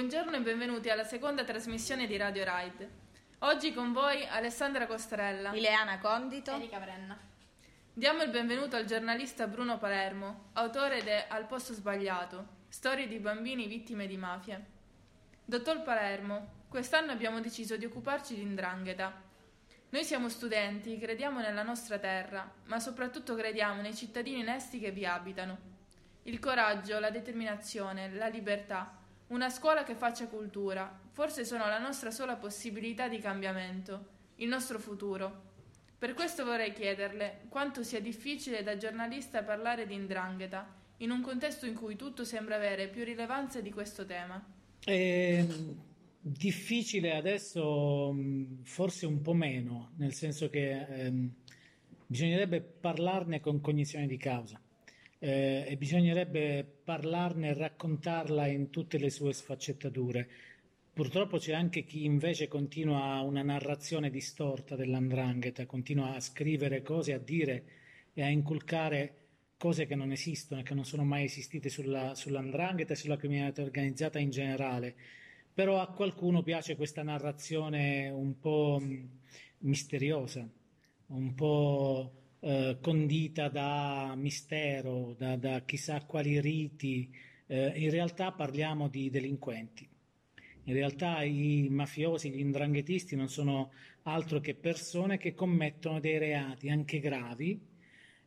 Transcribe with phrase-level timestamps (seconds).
[0.00, 2.90] Buongiorno e benvenuti alla seconda trasmissione di Radio Ride.
[3.40, 7.20] Oggi con voi Alessandra Costarella, Ileana Condito, Erika Brenna.
[7.92, 13.66] Diamo il benvenuto al giornalista Bruno Palermo, autore de Al posto sbagliato, storie di bambini
[13.66, 14.64] vittime di mafie.
[15.44, 19.22] Dottor Palermo, quest'anno abbiamo deciso di occuparci di indrangheta.
[19.90, 25.04] Noi siamo studenti, crediamo nella nostra terra, ma soprattutto crediamo nei cittadini onesti che vi
[25.04, 25.58] abitano.
[26.22, 28.94] Il coraggio, la determinazione, la libertà,
[29.30, 34.78] una scuola che faccia cultura, forse sono la nostra sola possibilità di cambiamento, il nostro
[34.78, 35.48] futuro.
[35.98, 41.66] Per questo vorrei chiederle quanto sia difficile da giornalista parlare di indrangheta, in un contesto
[41.66, 44.42] in cui tutto sembra avere più rilevanza di questo tema.
[44.82, 45.46] È
[46.20, 48.14] difficile adesso,
[48.64, 51.30] forse un po' meno, nel senso che ehm,
[52.06, 54.60] bisognerebbe parlarne con cognizione di causa
[55.20, 60.28] eh, e bisognerebbe parlarne e raccontarla in tutte le sue sfaccettature.
[60.92, 67.18] Purtroppo c'è anche chi invece continua una narrazione distorta dell'andrangheta, continua a scrivere cose, a
[67.18, 67.64] dire
[68.12, 69.14] e a inculcare
[69.56, 73.62] cose che non esistono e che non sono mai esistite sulla, sull'andrangheta e sulla criminalità
[73.62, 74.94] organizzata in generale.
[75.52, 78.82] Però a qualcuno piace questa narrazione un po'
[79.58, 80.48] misteriosa,
[81.08, 87.10] un po' eh, condita da mistero, da, da chissà quali riti.
[87.46, 89.88] Eh, in realtà parliamo di delinquenti.
[90.64, 96.70] In realtà i mafiosi, gli indranghetisti non sono altro che persone che commettono dei reati
[96.70, 97.60] anche gravi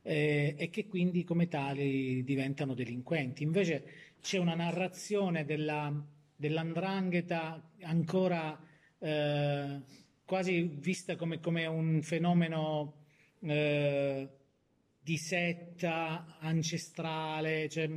[0.02, 3.44] eh, e che quindi come tali diventano delinquenti.
[3.44, 3.84] Invece
[4.22, 5.94] c'è una narrazione della,
[6.36, 8.60] dell'andrangheta ancora
[9.00, 9.82] eh,
[10.26, 13.03] quasi vista come, come un fenomeno
[13.44, 14.30] eh,
[15.00, 17.88] di setta ancestrale, cioè,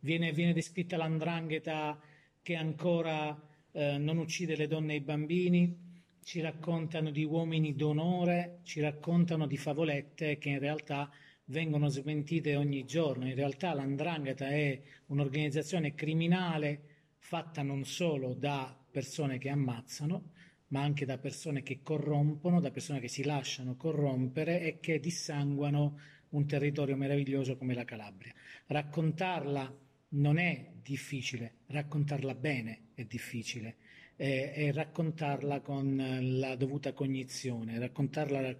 [0.00, 2.00] viene, viene, descritta l'andrangheta
[2.42, 3.36] che ancora
[3.72, 5.88] eh, non uccide le donne e i bambini,
[6.22, 11.10] ci raccontano di uomini d'onore, ci raccontano di favolette che in realtà
[11.46, 13.26] vengono smentite ogni giorno.
[13.26, 16.82] In realtà l'andrangheta è un'organizzazione criminale
[17.18, 20.32] fatta non solo da persone che ammazzano,
[20.70, 25.98] ma anche da persone che corrompono, da persone che si lasciano corrompere e che dissanguano
[26.30, 28.32] un territorio meraviglioso come la Calabria.
[28.66, 29.78] Raccontarla
[30.10, 33.76] non è difficile, raccontarla bene è difficile
[34.16, 38.56] eh, e raccontarla con la dovuta cognizione, raccontarla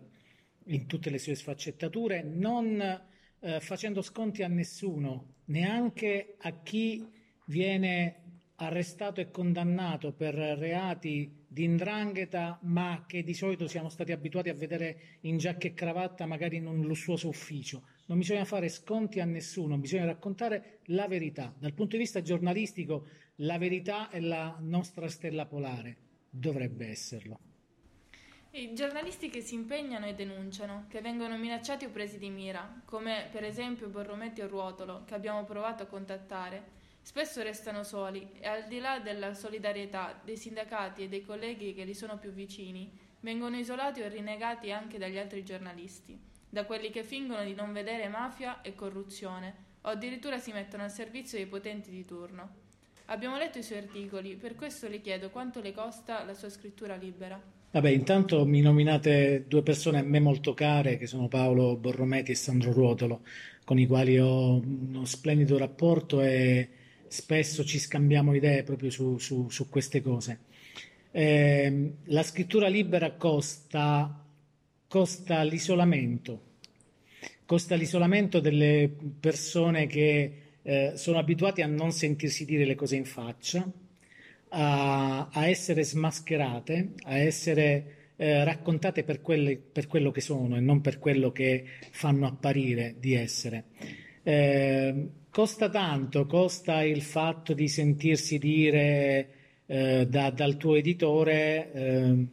[0.64, 2.80] in tutte le sue sfaccettature, non
[3.40, 7.06] eh, facendo sconti a nessuno, neanche a chi
[7.46, 14.50] viene arrestato e condannato per reati di indrangheta, ma che di solito siamo stati abituati
[14.50, 17.82] a vedere in giacca e cravatta, magari in un lussuoso ufficio.
[18.06, 21.52] Non bisogna fare sconti a nessuno, bisogna raccontare la verità.
[21.58, 25.96] Dal punto di vista giornalistico, la verità è la nostra stella polare,
[26.30, 27.40] dovrebbe esserlo.
[28.52, 33.28] I giornalisti che si impegnano e denunciano, che vengono minacciati o presi di mira, come
[33.32, 38.66] per esempio Borrometti o Ruotolo, che abbiamo provato a contattare, Spesso restano soli e al
[38.68, 42.90] di là della solidarietà dei sindacati e dei colleghi che li sono più vicini,
[43.20, 46.18] vengono isolati o rinnegati anche dagli altri giornalisti,
[46.48, 50.90] da quelli che fingono di non vedere mafia e corruzione o addirittura si mettono al
[50.90, 52.68] servizio dei potenti di turno.
[53.06, 56.94] Abbiamo letto i suoi articoli, per questo le chiedo quanto le costa la sua scrittura
[56.94, 57.40] libera.
[57.72, 62.36] Vabbè, intanto mi nominate due persone a me molto care, che sono Paolo Borrometti e
[62.36, 63.22] Sandro Ruotolo,
[63.64, 66.68] con i quali ho uno splendido rapporto e
[67.10, 70.38] spesso ci scambiamo idee proprio su, su, su queste cose.
[71.10, 74.24] Eh, la scrittura libera costa,
[74.86, 76.40] costa l'isolamento,
[77.44, 78.88] costa l'isolamento delle
[79.18, 83.68] persone che eh, sono abituate a non sentirsi dire le cose in faccia,
[84.50, 90.60] a, a essere smascherate, a essere eh, raccontate per, quelle, per, quello che sono e
[90.60, 93.64] non per quello che fanno apparire di essere.
[94.22, 99.28] Eh, costa tanto, costa il fatto di sentirsi dire
[99.66, 102.26] eh, da, dal tuo editore, eh,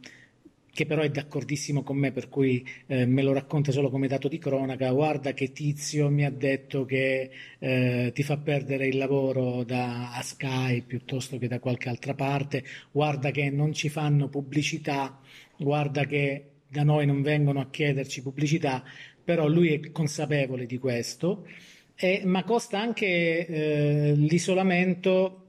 [0.72, 4.28] che però è d'accordissimo con me, per cui eh, me lo racconta solo come dato
[4.28, 9.64] di cronaca, guarda che tizio mi ha detto che eh, ti fa perdere il lavoro
[9.64, 15.20] da a Sky piuttosto che da qualche altra parte, guarda che non ci fanno pubblicità,
[15.56, 18.84] guarda che da noi non vengono a chiederci pubblicità,
[19.24, 21.44] però lui è consapevole di questo
[22.00, 25.44] eh, ma costa anche eh, l'isolamento.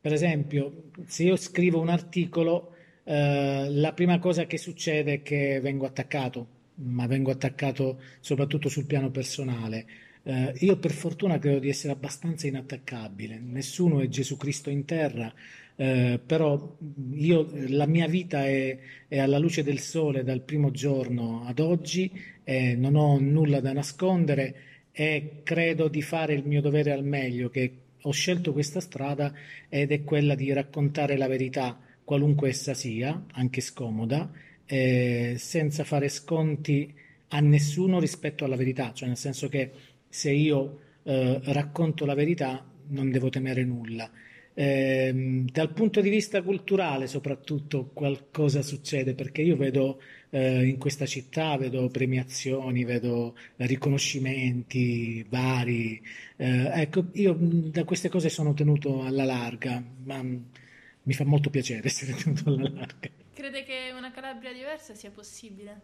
[0.00, 5.58] Per esempio, se io scrivo un articolo, eh, la prima cosa che succede è che
[5.60, 6.46] vengo attaccato,
[6.76, 9.86] ma vengo attaccato soprattutto sul piano personale.
[10.22, 15.32] Eh, io per fortuna credo di essere abbastanza inattaccabile, nessuno è Gesù Cristo in terra,
[15.74, 16.76] eh, però
[17.12, 18.78] io, la mia vita è,
[19.08, 22.10] è, alla luce del sole dal primo giorno ad oggi,
[22.44, 24.67] eh, non ho nulla da nascondere
[25.00, 27.72] e credo di fare il mio dovere al meglio, che
[28.02, 29.32] ho scelto questa strada
[29.68, 34.28] ed è quella di raccontare la verità, qualunque essa sia, anche scomoda,
[34.66, 36.92] eh, senza fare sconti
[37.28, 39.70] a nessuno rispetto alla verità, cioè nel senso che
[40.08, 44.10] se io eh, racconto la verità non devo temere nulla.
[44.52, 51.06] Eh, dal punto di vista culturale soprattutto qualcosa succede perché io vedo eh, in questa
[51.06, 56.02] città, vedo premiazioni, vedo riconoscimenti vari.
[56.36, 61.86] Eh, ecco, io da queste cose sono tenuto alla larga, ma mi fa molto piacere
[61.88, 63.08] essere tenuto alla larga.
[63.32, 65.80] Crede che una Calabria diversa sia possibile?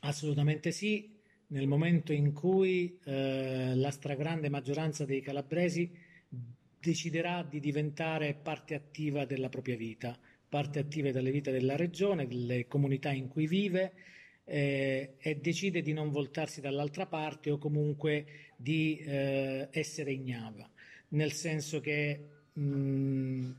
[0.00, 1.16] Assolutamente sì,
[1.48, 5.90] nel momento in cui eh, la stragrande maggioranza dei calabresi
[6.80, 10.16] deciderà di diventare parte attiva della propria vita,
[10.48, 13.92] parte attiva delle vite della regione, delle comunità in cui vive
[14.44, 20.68] eh, e decide di non voltarsi dall'altra parte o comunque di eh, essere ignava,
[21.08, 22.20] nel senso che
[22.52, 23.50] mh,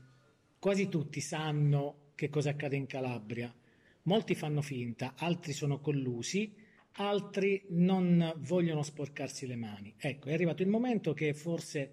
[0.58, 3.54] quasi tutti sanno che cosa accade in Calabria,
[4.02, 6.52] molti fanno finta, altri sono collusi,
[6.94, 9.94] altri non vogliono sporcarsi le mani.
[9.96, 11.92] Ecco, è arrivato il momento che forse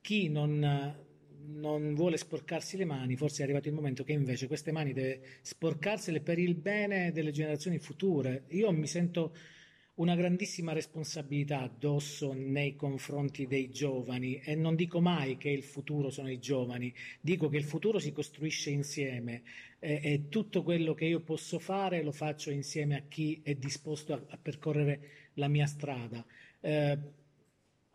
[0.00, 0.96] chi non,
[1.50, 5.20] non vuole sporcarsi le mani, forse è arrivato il momento che invece queste mani deve
[5.42, 8.44] sporcarsele per il bene delle generazioni future.
[8.48, 9.34] Io mi sento
[9.98, 16.10] una grandissima responsabilità addosso nei confronti dei giovani e non dico mai che il futuro
[16.10, 19.42] sono i giovani, dico che il futuro si costruisce insieme
[19.80, 24.12] e, e tutto quello che io posso fare lo faccio insieme a chi è disposto
[24.12, 25.00] a, a percorrere
[25.34, 26.24] la mia strada.
[26.60, 26.98] Eh,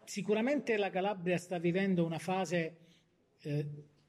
[0.04, 2.83] sicuramente la Calabria sta vivendo una fase
[3.44, 3.66] eh,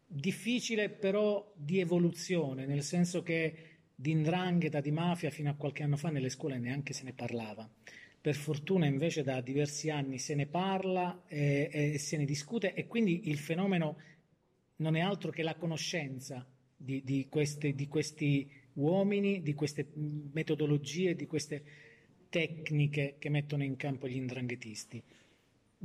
[0.06, 3.54] difficile però di evoluzione, nel senso che
[3.94, 7.68] di indrangheta, di mafia fino a qualche anno fa nelle scuole neanche se ne parlava.
[8.20, 12.86] Per fortuna invece da diversi anni se ne parla e, e se ne discute e
[12.86, 13.98] quindi il fenomeno
[14.76, 16.46] non è altro che la conoscenza
[16.76, 21.64] di, di, queste, di questi uomini, di queste metodologie, di queste
[22.30, 25.02] tecniche che mettono in campo gli indranghetisti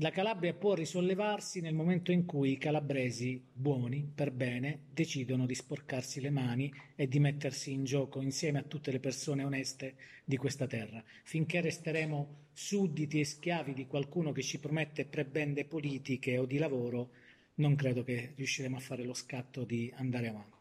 [0.01, 5.53] la Calabria può risollevarsi nel momento in cui i calabresi buoni, per bene, decidono di
[5.53, 10.37] sporcarsi le mani e di mettersi in gioco insieme a tutte le persone oneste di
[10.37, 11.03] questa terra.
[11.23, 17.09] Finché resteremo sudditi e schiavi di qualcuno che ci promette prebende politiche o di lavoro,
[17.55, 20.58] non credo che riusciremo a fare lo scatto di andare avanti.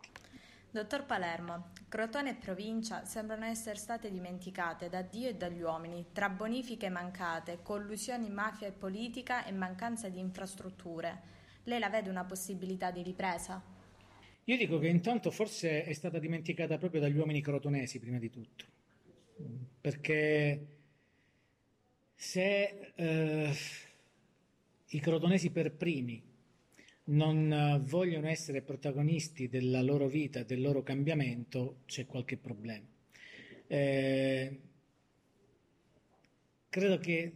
[0.70, 6.28] Dottor Palermo, Crotone e provincia sembrano essere state dimenticate da Dio e dagli uomini, tra
[6.28, 11.36] bonifiche mancate, collusioni mafia e politica e mancanza di infrastrutture.
[11.64, 13.62] Lei la vede una possibilità di ripresa?
[14.44, 18.64] Io dico che intanto forse è stata dimenticata proprio dagli uomini crotonesi prima di tutto,
[19.80, 20.66] perché
[22.14, 23.56] se eh,
[24.86, 26.27] i crotonesi per primi
[27.08, 32.86] non eh, vogliono essere protagonisti della loro vita, del loro cambiamento, c'è qualche problema.
[33.66, 34.60] Eh,
[36.68, 37.32] credo che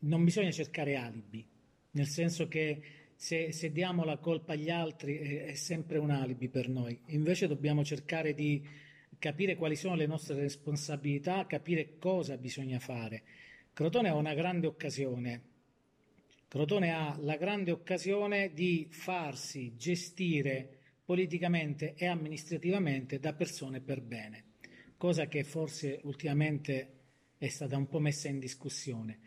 [0.00, 1.46] non bisogna cercare alibi,
[1.92, 2.82] nel senso che
[3.14, 7.46] se, se diamo la colpa agli altri è, è sempre un alibi per noi, invece
[7.46, 8.62] dobbiamo cercare di
[9.18, 13.22] capire quali sono le nostre responsabilità, capire cosa bisogna fare.
[13.72, 15.54] Crotone ha una grande occasione
[16.56, 24.44] Crotone ha la grande occasione di farsi gestire politicamente e amministrativamente da persone per bene,
[24.96, 26.92] cosa che forse ultimamente
[27.36, 29.18] è stata un po' messa in discussione.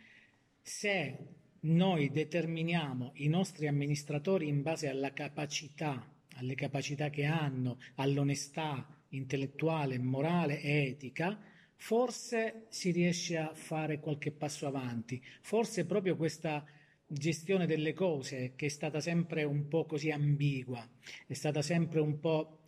[0.60, 1.18] Se
[1.60, 10.00] noi determiniamo i nostri amministratori in base alla capacità, alle capacità che hanno, all'onestà intellettuale,
[10.00, 11.40] morale e etica,
[11.76, 15.24] forse si riesce a fare qualche passo avanti.
[15.42, 16.66] Forse proprio questa
[17.10, 20.88] gestione delle cose che è stata sempre un po' così ambigua,
[21.26, 22.60] è stata sempre un po'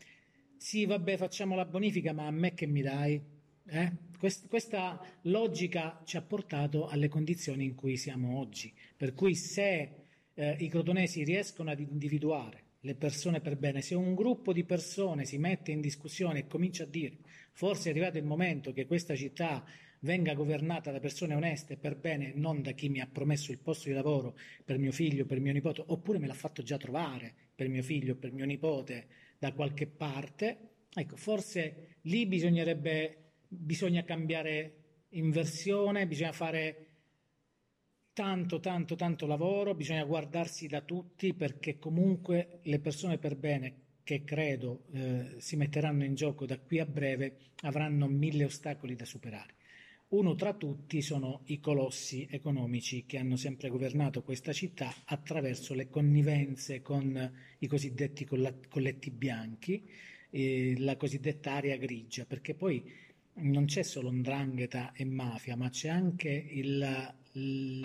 [0.57, 3.19] sì, vabbè, facciamo la bonifica, ma a me che mi dai?
[3.65, 3.91] Eh?
[4.19, 8.71] Quest- questa logica ci ha portato alle condizioni in cui siamo oggi.
[8.95, 9.89] Per cui se
[10.33, 15.25] eh, i crotonesi riescono ad individuare le persone per bene, se un gruppo di persone
[15.25, 17.17] si mette in discussione e comincia a dire
[17.53, 19.63] forse è arrivato il momento che questa città
[20.01, 23.89] venga governata da persone oneste per bene, non da chi mi ha promesso il posto
[23.89, 27.67] di lavoro per mio figlio, per mio nipote, oppure me l'ha fatto già trovare per
[27.70, 30.86] mio figlio, per mio nipote da qualche parte.
[30.93, 36.88] Ecco, forse lì bisognerebbe, bisogna cambiare inversione, bisogna fare
[38.13, 44.24] tanto, tanto, tanto lavoro, bisogna guardarsi da tutti perché comunque le persone per bene che
[44.24, 49.60] credo eh, si metteranno in gioco da qui a breve avranno mille ostacoli da superare.
[50.12, 55.89] Uno tra tutti sono i colossi economici che hanno sempre governato questa città attraverso le
[55.89, 59.88] connivenze con i cosiddetti colletti bianchi,
[60.30, 62.84] eh, la cosiddetta area grigia, perché poi
[63.36, 66.77] non c'è solo ndrangheta e mafia, ma c'è anche il,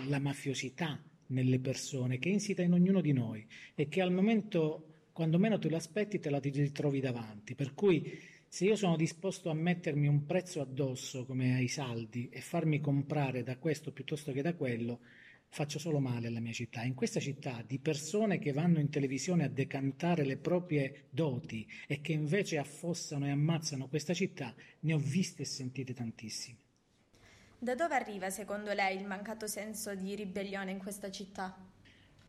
[0.09, 5.39] la mafiosità nelle persone che insita in ognuno di noi e che al momento, quando
[5.39, 7.55] meno te lo aspetti, te la ritrovi davanti.
[7.55, 8.19] Per cui
[8.57, 13.43] se io sono disposto a mettermi un prezzo addosso come ai saldi e farmi comprare
[13.43, 15.01] da questo piuttosto che da quello,
[15.47, 16.83] faccio solo male alla mia città.
[16.83, 22.01] In questa città di persone che vanno in televisione a decantare le proprie doti e
[22.01, 26.57] che invece affossano e ammazzano questa città, ne ho viste e sentite tantissime.
[27.59, 31.55] Da dove arriva secondo lei il mancato senso di ribellione in questa città?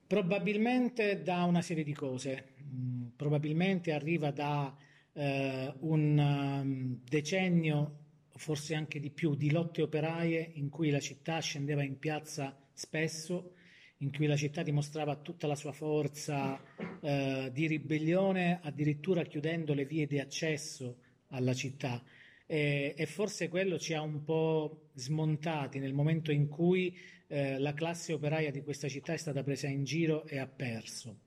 [0.05, 2.55] Probabilmente da una serie di cose.
[2.63, 4.75] Mm, probabilmente arriva da
[5.18, 8.06] eh, un um, decennio,
[8.36, 13.54] forse anche di più, di lotte operaie in cui la città scendeva in piazza spesso,
[13.98, 16.62] in cui la città dimostrava tutta la sua forza
[17.02, 22.04] eh, di ribellione, addirittura chiudendo le vie di accesso alla città.
[22.46, 26.96] E, e, forse quello ci ha un po' smontati nel momento in cui
[27.26, 31.22] eh, la classe operaia di questa città è stata presa in giro e ha perso.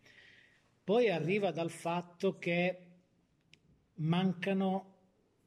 [0.85, 2.90] Poi arriva dal fatto che
[4.01, 4.91] mancano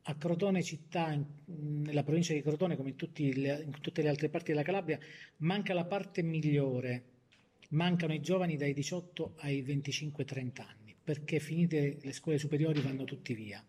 [0.03, 4.51] a Crotone città, nella provincia di Crotone come in, le, in, tutte le altre parti
[4.51, 4.99] della Calabria,
[5.37, 7.03] manca la parte migliore,
[7.69, 13.33] mancano i giovani dai 18 ai 25-30 anni, perché finite le scuole superiori vanno tutti
[13.33, 13.65] via.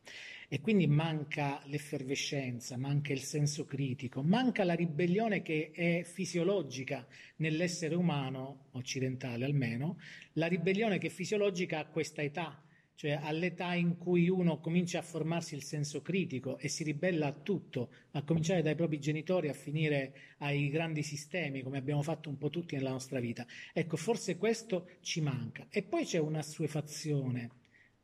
[0.49, 7.95] E quindi manca l'effervescenza, manca il senso critico, manca la ribellione che è fisiologica nell'essere
[7.95, 9.99] umano, occidentale almeno,
[10.35, 12.64] la ribellione che è fisiologica a questa età,
[12.97, 17.33] cioè all'età in cui uno comincia a formarsi il senso critico e si ribella a
[17.33, 22.39] tutto, a cominciare dai propri genitori a finire ai grandi sistemi, come abbiamo fatto un
[22.39, 23.45] po' tutti nella nostra vita.
[23.73, 25.67] Ecco, forse questo ci manca.
[25.71, 27.51] E poi c'è una assuefazione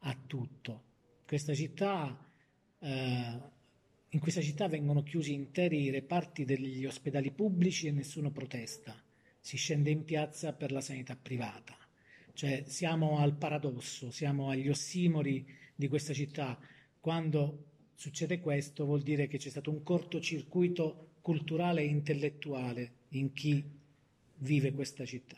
[0.01, 0.85] a tutto.
[1.25, 2.29] Questa città,
[2.81, 3.41] eh,
[4.09, 9.01] in questa città vengono chiusi interi reparti degli ospedali pubblici e nessuno protesta.
[9.39, 11.80] Si scende in piazza per la sanità privata
[12.41, 16.59] cioè siamo al paradosso, siamo agli ossimori di questa città.
[16.99, 23.63] Quando succede questo vuol dire che c'è stato un cortocircuito culturale e intellettuale in chi
[24.37, 25.37] vive questa città.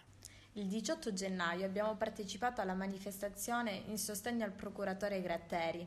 [0.52, 5.84] Il 18 gennaio abbiamo partecipato alla manifestazione in sostegno al procuratore Gratteri.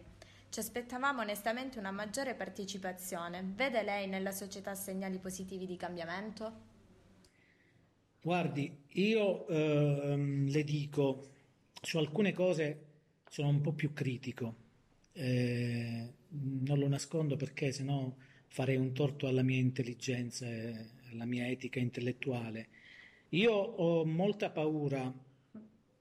[0.49, 3.41] Ci aspettavamo onestamente una maggiore partecipazione.
[3.55, 6.74] Vede lei nella società segnali positivi di cambiamento?
[8.25, 11.29] Guardi, io ehm, le dico,
[11.79, 12.85] su alcune cose
[13.29, 14.55] sono un po' più critico,
[15.13, 18.11] eh, non lo nascondo perché sennò
[18.47, 22.69] farei un torto alla mia intelligenza e alla mia etica intellettuale.
[23.29, 25.13] Io ho molta paura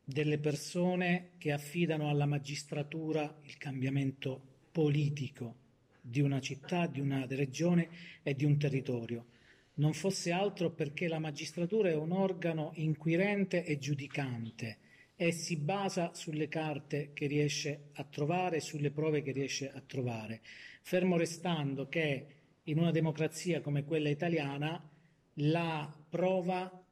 [0.03, 4.41] delle persone che affidano alla magistratura il cambiamento
[4.73, 5.57] politico
[6.01, 7.91] di una città, di una regione
[8.23, 9.27] e di un territorio
[9.75, 14.79] non fosse altro perché la magistratura è un organo inquirente e giudicante
[15.17, 20.43] e si basa sulle carte che riesce a trovare, sulle prove che riesce a trovare,
[20.83, 22.27] fermo restando che
[22.65, 24.91] in una democrazia come quella italiana
[25.39, 26.85] la prova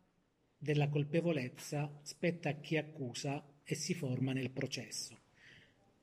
[0.57, 5.19] della colpevolezza spetta a chi accusa e si forma nel processo.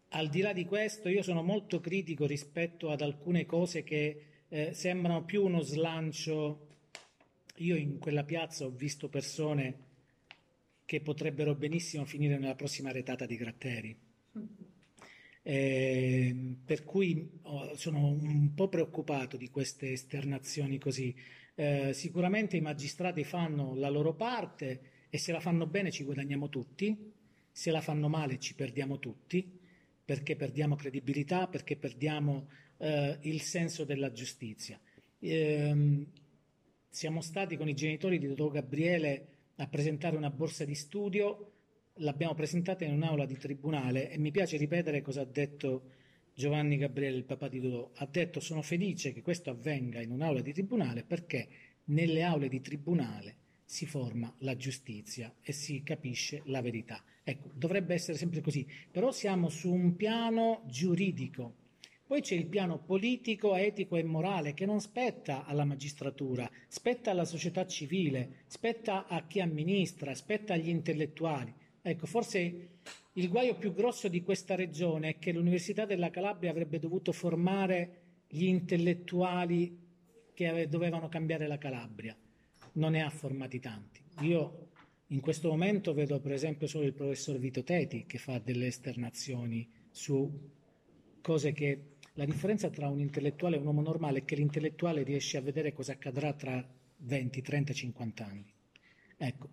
[0.09, 4.73] Al di là di questo io sono molto critico rispetto ad alcune cose che eh,
[4.73, 6.68] sembrano più uno slancio
[7.59, 9.87] io in quella piazza ho visto persone
[10.85, 13.97] che potrebbero benissimo finire nella prossima retata di Gratteri.
[15.41, 21.15] Eh, per cui oh, sono un po' preoccupato di queste esternazioni così.
[21.55, 26.49] Eh, sicuramente i magistrati fanno la loro parte e se la fanno bene ci guadagniamo
[26.49, 27.11] tutti,
[27.51, 29.59] se la fanno male ci perdiamo tutti,
[30.05, 32.47] perché perdiamo credibilità, perché perdiamo
[32.77, 34.79] eh, il senso della giustizia.
[36.91, 39.27] Siamo stati con i genitori di Dottor Gabriele
[39.57, 41.51] a presentare una borsa di studio,
[41.97, 45.83] l'abbiamo presentata in un'aula di tribunale e mi piace ripetere cosa ha detto
[46.33, 47.91] Giovanni Gabriele, il papà di Dodò.
[47.93, 51.47] Ha detto sono felice che questo avvenga in un'aula di tribunale perché
[51.85, 57.03] nelle aule di tribunale si forma la giustizia e si capisce la verità.
[57.23, 61.58] Ecco, dovrebbe essere sempre così, però siamo su un piano giuridico
[62.09, 67.23] Poi c'è il piano politico, etico e morale che non spetta alla magistratura, spetta alla
[67.23, 71.53] società civile, spetta a chi amministra, spetta agli intellettuali.
[71.79, 72.69] Ecco, forse
[73.13, 78.23] il guaio più grosso di questa regione è che l'Università della Calabria avrebbe dovuto formare
[78.27, 79.77] gli intellettuali
[80.33, 82.17] che dovevano cambiare la Calabria.
[82.71, 84.01] Non ne ha formati tanti.
[84.21, 84.69] Io
[85.09, 89.69] in questo momento vedo per esempio solo il professor Vito Teti che fa delle esternazioni
[89.91, 90.57] su
[91.21, 95.37] cose che la differenza tra un intellettuale e un uomo normale è che l'intellettuale riesce
[95.37, 96.61] a vedere cosa accadrà tra
[96.97, 98.53] 20, 30, 50 anni.
[99.15, 99.49] Ecco,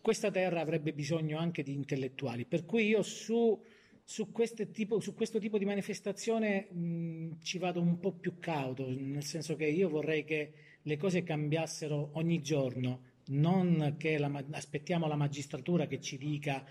[0.00, 3.60] questa terra avrebbe bisogno anche di intellettuali, per cui io su,
[4.04, 4.30] su,
[4.70, 9.56] tipo, su questo tipo di manifestazione mh, ci vado un po' più cauto, nel senso
[9.56, 15.88] che io vorrei che le cose cambiassero ogni giorno, non che la, aspettiamo la magistratura
[15.88, 16.64] che ci dica,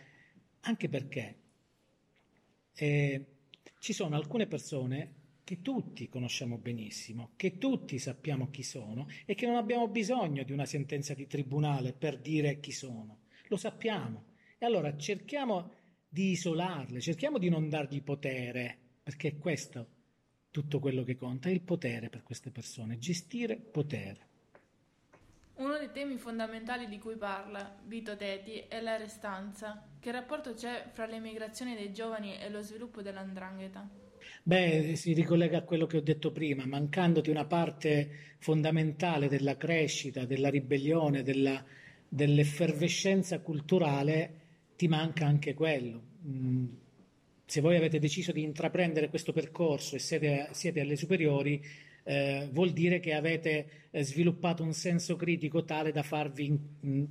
[0.62, 1.36] anche perché
[2.76, 3.26] eh,
[3.86, 5.14] ci sono alcune persone
[5.44, 10.52] che tutti conosciamo benissimo, che tutti sappiamo chi sono e che non abbiamo bisogno di
[10.52, 13.26] una sentenza di tribunale per dire chi sono.
[13.48, 14.34] Lo sappiamo.
[14.58, 15.72] E allora cerchiamo
[16.08, 19.88] di isolarle, cerchiamo di non dargli potere, perché è questo
[20.50, 24.25] tutto quello che conta, è il potere per queste persone, gestire potere.
[25.58, 29.88] Uno dei temi fondamentali di cui parla Vito Teti è la restanza.
[30.00, 33.88] Che rapporto c'è fra l'emigrazione dei giovani e lo sviluppo dell'andrangheta?
[34.44, 40.26] Beh, si ricollega a quello che ho detto prima, mancandoti una parte fondamentale della crescita,
[40.26, 41.64] della ribellione, della,
[42.08, 44.42] dell'effervescenza culturale,
[44.76, 46.02] ti manca anche quello.
[46.28, 46.66] Mm,
[47.46, 51.64] se voi avete deciso di intraprendere questo percorso e siete, siete alle superiori,
[52.06, 56.46] eh, vuol dire che avete eh, sviluppato un senso critico tale da farvi
[56.82, 57.08] in,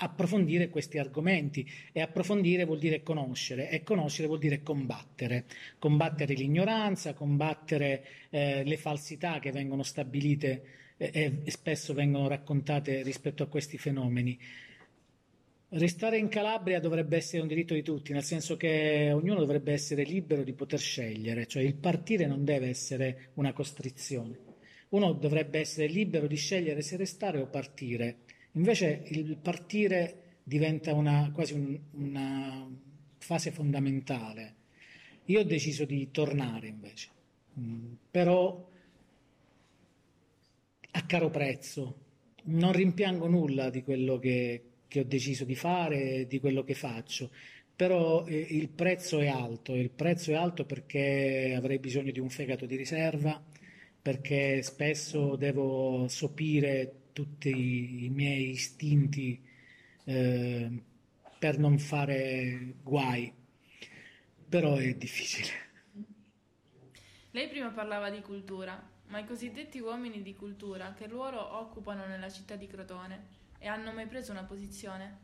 [0.00, 5.46] approfondire questi argomenti e approfondire vuol dire conoscere e conoscere vuol dire combattere,
[5.78, 10.62] combattere l'ignoranza, combattere eh, le falsità che vengono stabilite
[10.96, 14.38] eh, e spesso vengono raccontate rispetto a questi fenomeni.
[15.70, 20.02] Restare in Calabria dovrebbe essere un diritto di tutti, nel senso che ognuno dovrebbe essere
[20.02, 24.38] libero di poter scegliere, cioè il partire non deve essere una costrizione.
[24.90, 28.20] Uno dovrebbe essere libero di scegliere se restare o partire.
[28.52, 32.66] Invece il partire diventa una, quasi un, una
[33.18, 34.54] fase fondamentale.
[35.26, 37.10] Io ho deciso di tornare invece,
[37.60, 38.66] mm, però
[40.92, 42.06] a caro prezzo.
[42.44, 47.30] Non rimpiango nulla di quello che, che ho deciso di fare, di quello che faccio,
[47.76, 52.30] però eh, il prezzo è alto, il prezzo è alto perché avrei bisogno di un
[52.30, 53.40] fegato di riserva,
[54.02, 59.40] perché spesso devo sopire tutti i miei istinti
[60.04, 60.82] eh,
[61.38, 63.32] per non fare guai,
[64.48, 65.66] però è difficile.
[67.30, 72.30] Lei prima parlava di cultura, ma i cosiddetti uomini di cultura che ruolo occupano nella
[72.30, 73.37] città di Crotone?
[73.58, 75.18] E hanno mai preso una posizione?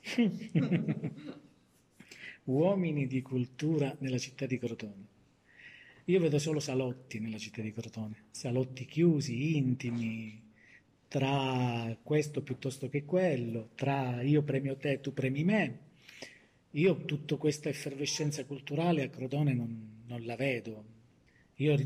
[2.44, 5.06] Uomini di cultura nella città di Crotone.
[6.06, 10.42] Io vedo solo salotti nella città di Crotone, salotti chiusi, intimi,
[11.06, 15.78] tra questo piuttosto che quello, tra io premio te, tu premi me.
[16.72, 20.84] Io tutta questa effervescenza culturale a Crotone non, non la vedo.
[21.56, 21.76] Io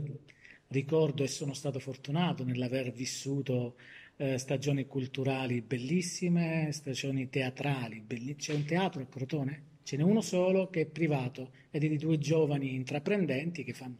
[0.68, 3.76] ricordo e sono stato fortunato nell'aver vissuto
[4.16, 8.36] eh, stagioni culturali bellissime, stagioni teatrali bellissime.
[8.36, 9.62] C'è un teatro a Crotone?
[9.82, 13.96] Ce n'è uno solo che è privato ed è di due giovani intraprendenti che fanno,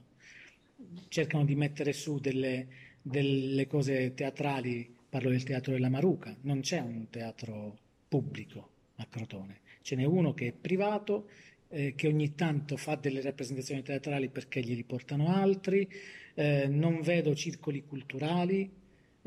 [1.08, 2.66] cercano di mettere su delle,
[3.02, 9.60] delle cose teatrali, parlo del teatro della Maruca, non c'è un teatro pubblico a Crotone,
[9.82, 11.28] ce n'è uno che è privato,
[11.68, 15.86] eh, che ogni tanto fa delle rappresentazioni teatrali perché glieli portano altri,
[16.34, 18.70] eh, non vedo circoli culturali,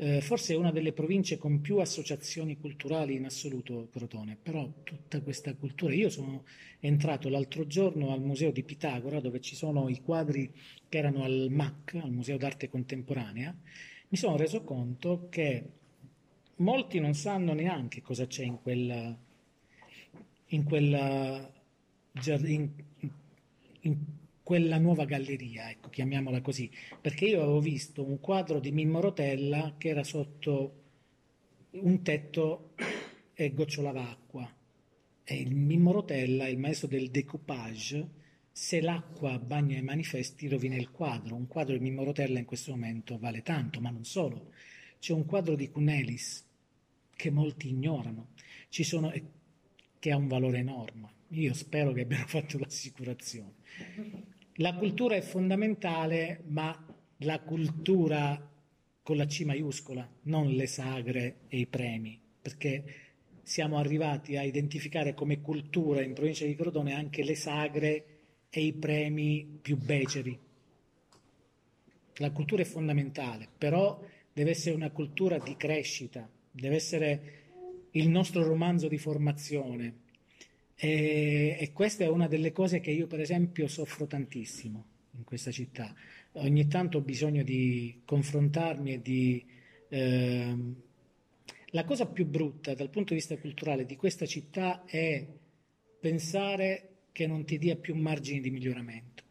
[0.00, 5.20] eh, forse è una delle province con più associazioni culturali in assoluto Crotone, però tutta
[5.22, 5.92] questa cultura.
[5.92, 6.44] Io sono
[6.78, 10.52] entrato l'altro giorno al museo di Pitagora, dove ci sono i quadri
[10.88, 13.52] che erano al MAC, al Museo d'Arte Contemporanea.
[14.10, 15.64] Mi sono reso conto che
[16.56, 19.18] molti non sanno neanche cosa c'è in quella,
[20.46, 21.52] in quella
[22.44, 22.70] in,
[23.80, 23.96] in
[24.48, 26.70] quella nuova galleria, ecco, chiamiamola così,
[27.02, 30.84] perché io avevo visto un quadro di Mimmo Rotella che era sotto
[31.72, 32.72] un tetto
[33.34, 34.50] e gocciolava acqua.
[35.22, 38.08] E il Mimmo Rotella, il maestro del decoupage,
[38.50, 41.34] se l'acqua bagna i manifesti rovina il quadro.
[41.34, 44.54] Un quadro di Mimmo Rotella in questo momento vale tanto, ma non solo.
[44.98, 46.42] C'è un quadro di Cunelis
[47.14, 48.28] che molti ignorano,
[48.70, 49.12] sono,
[49.98, 51.16] che ha un valore enorme.
[51.32, 56.76] Io spero che abbiano fatto l'assicurazione La cultura è fondamentale, ma
[57.18, 58.50] la cultura
[59.02, 62.84] con la C maiuscola, non le sagre e i premi, perché
[63.44, 68.04] siamo arrivati a identificare come cultura in provincia di Crotone anche le sagre
[68.50, 70.36] e i premi più beceri.
[72.16, 77.32] La cultura è fondamentale, però deve essere una cultura di crescita, deve essere
[77.92, 80.06] il nostro romanzo di formazione.
[80.80, 84.86] E, e, questa è una delle cose che io, per esempio, soffro tantissimo
[85.16, 85.92] in questa città.
[86.32, 89.44] Ogni tanto ho bisogno di confrontarmi e di...
[89.88, 90.56] Eh,
[91.72, 95.26] la cosa più brutta dal punto di vista culturale di questa città è
[95.98, 99.24] pensare che non ti dia più margini di miglioramento.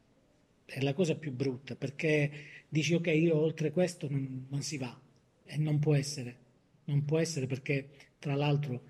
[0.66, 2.30] È la cosa più brutta perché
[2.68, 5.00] dici ok, io oltre questo non, non si va
[5.46, 6.46] e non può essere.
[6.86, 7.88] Non può essere perché,
[8.20, 8.82] tra l'altro,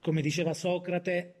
[0.00, 1.34] come diceva Socrate,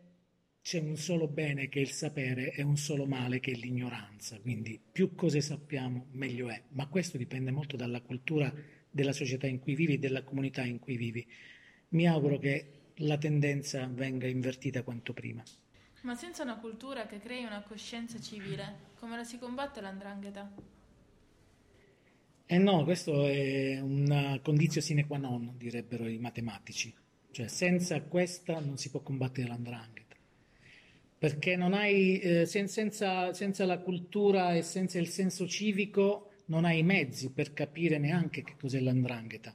[0.62, 4.38] c'è un solo bene che è il sapere e un solo male che è l'ignoranza.
[4.40, 6.62] Quindi più cose sappiamo, meglio è.
[6.70, 8.52] Ma questo dipende molto dalla cultura
[8.90, 11.26] della società in cui vivi e della comunità in cui vivi.
[11.90, 15.42] Mi auguro che la tendenza venga invertita quanto prima.
[16.02, 20.52] Ma senza una cultura che crei una coscienza civile, come la si combatte l'andrangheta?
[22.50, 26.94] Eh no, questo è una condizione sine qua non, direbbero i matematici.
[27.30, 29.97] Cioè, senza questa non si può combattere l'andrangheta.
[31.18, 36.78] Perché non hai, eh, senza, senza la cultura e senza il senso civico non hai
[36.78, 39.54] i mezzi per capire neanche che cos'è l'andrangheta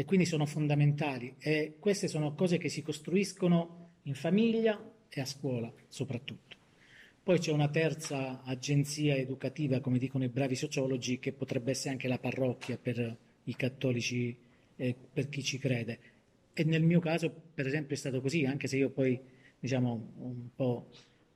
[0.00, 5.24] e quindi sono fondamentali e queste sono cose che si costruiscono in famiglia e a
[5.24, 6.56] scuola soprattutto.
[7.20, 12.06] Poi c'è una terza agenzia educativa, come dicono i bravi sociologi, che potrebbe essere anche
[12.06, 14.34] la parrocchia per i cattolici,
[14.76, 15.98] eh, per chi ci crede.
[16.54, 19.20] E nel mio caso, per esempio, è stato così, anche se io poi,
[19.60, 20.88] diciamo, un po'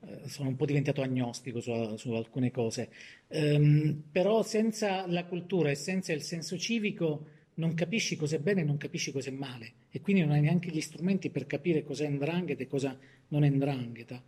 [0.04, 2.90] Eh, sono un po' diventato agnostico su, su alcune cose,
[3.28, 8.64] um, però senza la cultura e senza il senso civico non capisci cos'è bene e
[8.64, 12.62] non capisci cos'è male e quindi non hai neanche gli strumenti per capire cos'è ndrangheta
[12.62, 14.20] e cosa non è ndrangheta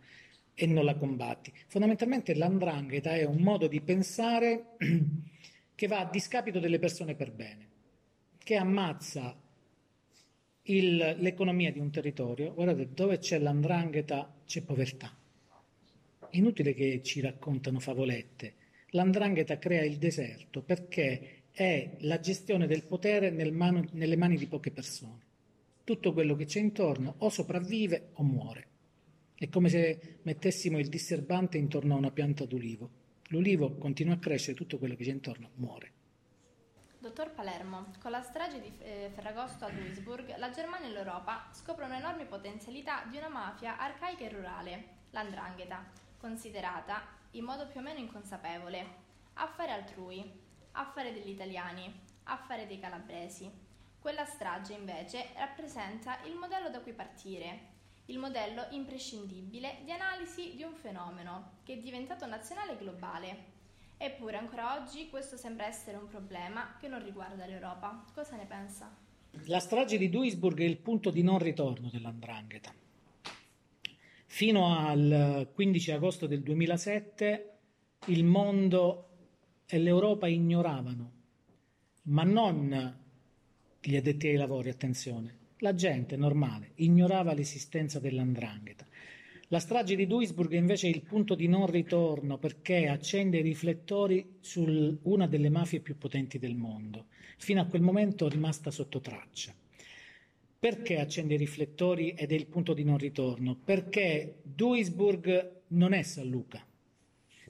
[0.53, 1.51] e non la combatti.
[1.67, 4.77] Fondamentalmente l'andrangheta è un modo di pensare
[5.75, 7.67] che va a discapito delle persone per bene,
[8.37, 9.35] che ammazza
[10.65, 12.53] il, l'economia di un territorio.
[12.53, 15.15] Guardate, dove c'è l'andrangheta c'è povertà
[16.35, 18.53] inutile che ci raccontano favolette.
[18.89, 24.47] L'andrangheta crea il deserto perché è la gestione del potere nel mano, nelle mani di
[24.47, 25.23] poche persone.
[25.83, 28.67] Tutto quello che c'è intorno o sopravvive o muore.
[29.35, 32.89] È come se mettessimo il disturbante intorno a una pianta d'ulivo.
[33.29, 35.91] L'ulivo continua a crescere, tutto quello che c'è intorno muore.
[37.05, 41.93] Dottor Palermo, con la strage di eh, Ferragosto a Duisburg, la Germania e l'Europa scoprono
[41.93, 45.85] enormi potenzialità di una mafia arcaica e rurale, l'andrangheta,
[46.17, 48.87] considerata, in modo più o meno inconsapevole,
[49.33, 50.27] affare altrui,
[50.71, 53.51] affare degli italiani, affare dei calabresi.
[53.99, 57.73] Quella strage invece rappresenta il modello da cui partire,
[58.05, 63.53] il modello imprescindibile di analisi di un fenomeno che è diventato nazionale e globale.
[63.97, 68.05] Eppure ancora oggi questo sembra essere un problema che non riguarda l'Europa.
[68.13, 68.95] Cosa ne pensa?
[69.45, 72.73] La strage di Duisburg è il punto di non ritorno dell'andrangheta
[74.35, 77.51] Fino al 15 agosto del 2007
[78.07, 79.07] il mondo
[79.65, 81.11] e l'Europa ignoravano,
[82.03, 82.97] ma non
[83.79, 88.85] gli addetti ai lavori, attenzione, la gente normale ignorava l'esistenza dell'andrangheta.
[89.55, 94.35] La strage di Duisburg è invece il punto di non ritorno perché accende i riflettori
[94.41, 97.05] su una delle mafie più potenti del mondo,
[97.37, 99.55] fino a quel momento rimasta sotto traccia.
[100.59, 103.55] Perché accende i riflettori ed è il punto di non ritorno?
[103.55, 106.61] Perché Duisburg non è San Luca.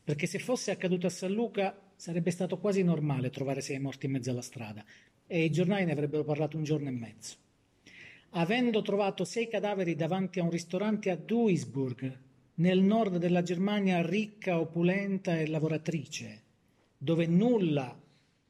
[0.03, 4.11] Perché se fosse accaduto a San Luca sarebbe stato quasi normale trovare sei morti in
[4.11, 4.85] mezzo alla strada
[5.25, 7.37] e i giornali ne avrebbero parlato un giorno e mezzo.
[8.37, 12.19] Avendo trovato sei cadaveri davanti a un ristorante a Duisburg,
[12.55, 16.43] nel nord della Germania ricca, opulenta e lavoratrice,
[16.97, 17.97] dove nulla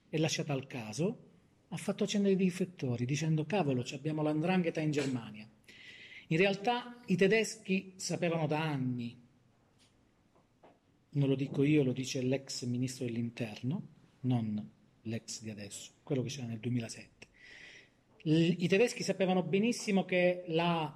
[0.09, 1.19] è lasciata al caso,
[1.67, 5.47] ha fatto accendere i riflettori dicendo cavolo, abbiamo l'andrangheta in Germania.
[6.29, 9.15] In realtà i tedeschi sapevano da anni,
[11.09, 13.87] non lo dico io, lo dice l'ex ministro dell'interno,
[14.21, 14.67] non
[15.03, 17.24] l'ex di adesso, quello che c'era nel 2007.
[18.27, 20.91] I tedeschi sapevano benissimo che la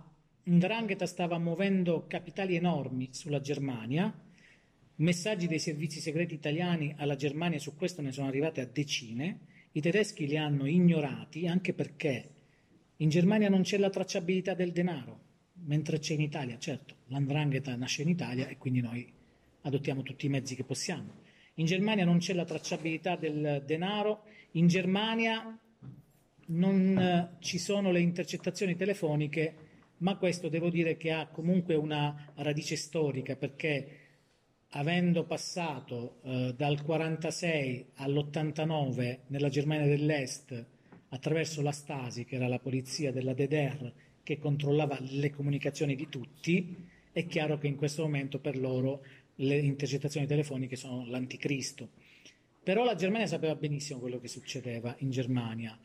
[0.50, 4.12] Ndrangheta stava muovendo capitali enormi sulla Germania,
[4.96, 9.42] messaggi dei servizi segreti italiani alla Germania su questo ne sono arrivati a decine,
[9.74, 12.30] i tedeschi li hanno ignorati anche perché
[12.98, 15.20] in Germania non c'è la tracciabilità del denaro,
[15.66, 16.58] mentre c'è in Italia.
[16.58, 19.08] Certo, l'andrangheta nasce in Italia e quindi noi
[19.62, 21.22] adottiamo tutti i mezzi che possiamo.
[21.56, 25.60] In Germania non c'è la tracciabilità del denaro, in Germania
[26.50, 32.32] non eh, ci sono le intercettazioni telefoniche, ma questo devo dire che ha comunque una
[32.36, 33.98] radice storica perché
[34.70, 40.66] avendo passato eh, dal 46 all'89 nella Germania dell'Est
[41.10, 46.88] attraverso la Stasi, che era la polizia della DDR che controllava le comunicazioni di tutti,
[47.12, 49.04] è chiaro che in questo momento per loro
[49.36, 51.90] le intercettazioni telefoniche sono l'anticristo.
[52.62, 55.78] Però la Germania sapeva benissimo quello che succedeva in Germania.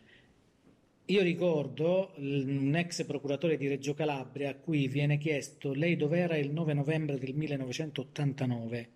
[1.09, 6.51] Io ricordo un ex procuratore di Reggio Calabria a cui viene chiesto lei dov'era il
[6.51, 8.89] 9 novembre del 1989,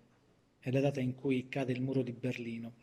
[0.59, 2.77] è la data in cui cade il muro di Berlino.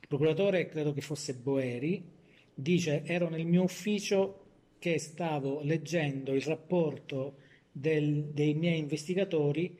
[0.00, 2.02] Il procuratore, credo che fosse Boeri,
[2.54, 4.46] dice ero nel mio ufficio
[4.78, 7.36] che stavo leggendo il rapporto
[7.70, 9.76] del, dei miei investigatori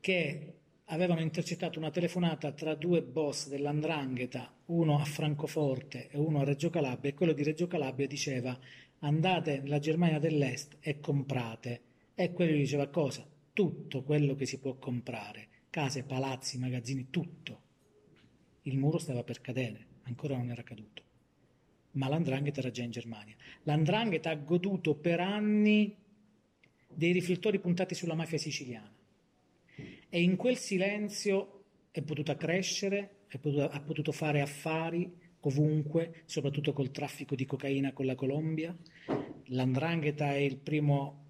[0.00, 0.57] che
[0.90, 6.70] avevano intercettato una telefonata tra due boss dell'Andrangheta, uno a Francoforte e uno a Reggio
[6.70, 8.58] Calabria, e quello di Reggio Calabria diceva
[9.00, 11.82] andate nella Germania dell'Est e comprate.
[12.14, 13.26] E quello gli diceva cosa?
[13.52, 17.62] Tutto quello che si può comprare, case, palazzi, magazzini, tutto.
[18.62, 21.02] Il muro stava per cadere, ancora non era caduto.
[21.92, 23.36] Ma l'Andrangheta era già in Germania.
[23.64, 25.94] L'Andrangheta ha goduto per anni
[26.90, 28.97] dei riflettori puntati sulla mafia siciliana
[30.10, 36.72] e in quel silenzio è potuta crescere, è potuta, ha potuto fare affari ovunque, soprattutto
[36.72, 38.76] col traffico di cocaina con la Colombia.
[39.46, 41.24] L'Andrangheta è il primo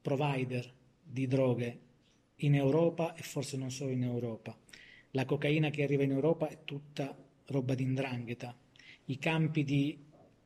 [0.00, 0.72] provider
[1.02, 1.80] di droghe
[2.36, 4.56] in Europa e forse non solo in Europa.
[5.12, 8.56] La cocaina che arriva in Europa è tutta roba di Ndrangheta.
[9.06, 9.98] I campi di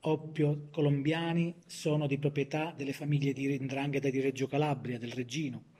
[0.04, 5.70] oppio colombiani sono di proprietà delle famiglie di Ndrangheta di Reggio Calabria, del Reggino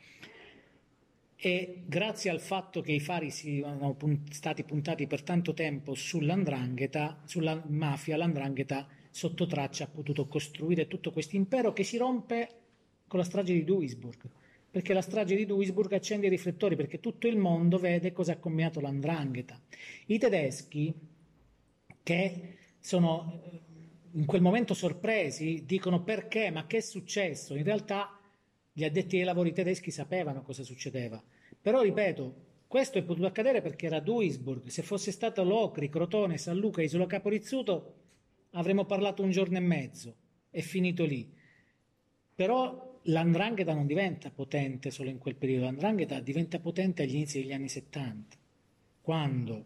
[1.44, 3.96] e grazie al fatto che i fari siano
[4.30, 11.10] stati puntati per tanto tempo sull'andrangheta, sulla mafia, l'andrangheta sotto traccia ha potuto costruire tutto
[11.10, 12.48] questo impero che si rompe
[13.08, 14.22] con la strage di Duisburg,
[14.70, 18.38] perché la strage di Duisburg accende i riflettori, perché tutto il mondo vede cosa ha
[18.38, 19.60] combinato l'andrangheta.
[20.06, 20.94] I tedeschi,
[22.04, 23.60] che sono eh,
[24.12, 27.56] in quel momento sorpresi, dicono perché, ma che è successo?
[27.56, 28.16] In realtà
[28.72, 31.22] gli addetti ai lavori tedeschi sapevano cosa succedeva.
[31.60, 34.68] Però, ripeto, questo è potuto accadere perché era Duisburg.
[34.68, 37.94] Se fosse stato Locri, Crotone, San Luca, Isola Caporizzuto,
[38.52, 40.16] avremmo parlato un giorno e mezzo.
[40.48, 41.30] È finito lì.
[42.34, 45.64] Però l'andrangheta non diventa potente solo in quel periodo.
[45.64, 48.36] L'andrangheta diventa potente agli inizi degli anni 70,
[49.02, 49.64] quando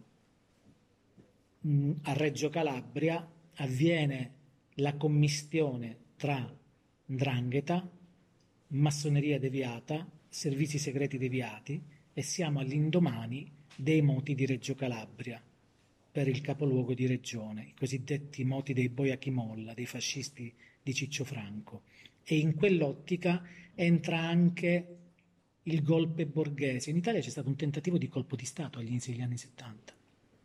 [1.60, 4.32] mh, a Reggio Calabria avviene
[4.74, 6.54] la commistione tra
[7.06, 7.88] ndrangheta
[8.68, 11.80] massoneria deviata, servizi segreti deviati
[12.12, 15.40] e siamo all'indomani dei moti di Reggio Calabria
[16.10, 20.52] per il capoluogo di regione, i cosiddetti moti dei Boiachimolla, dei fascisti
[20.82, 21.82] di Ciccio Franco.
[22.24, 24.96] E in quell'ottica entra anche
[25.64, 26.90] il golpe borghese.
[26.90, 29.94] In Italia c'è stato un tentativo di colpo di Stato agli inizi degli anni 70,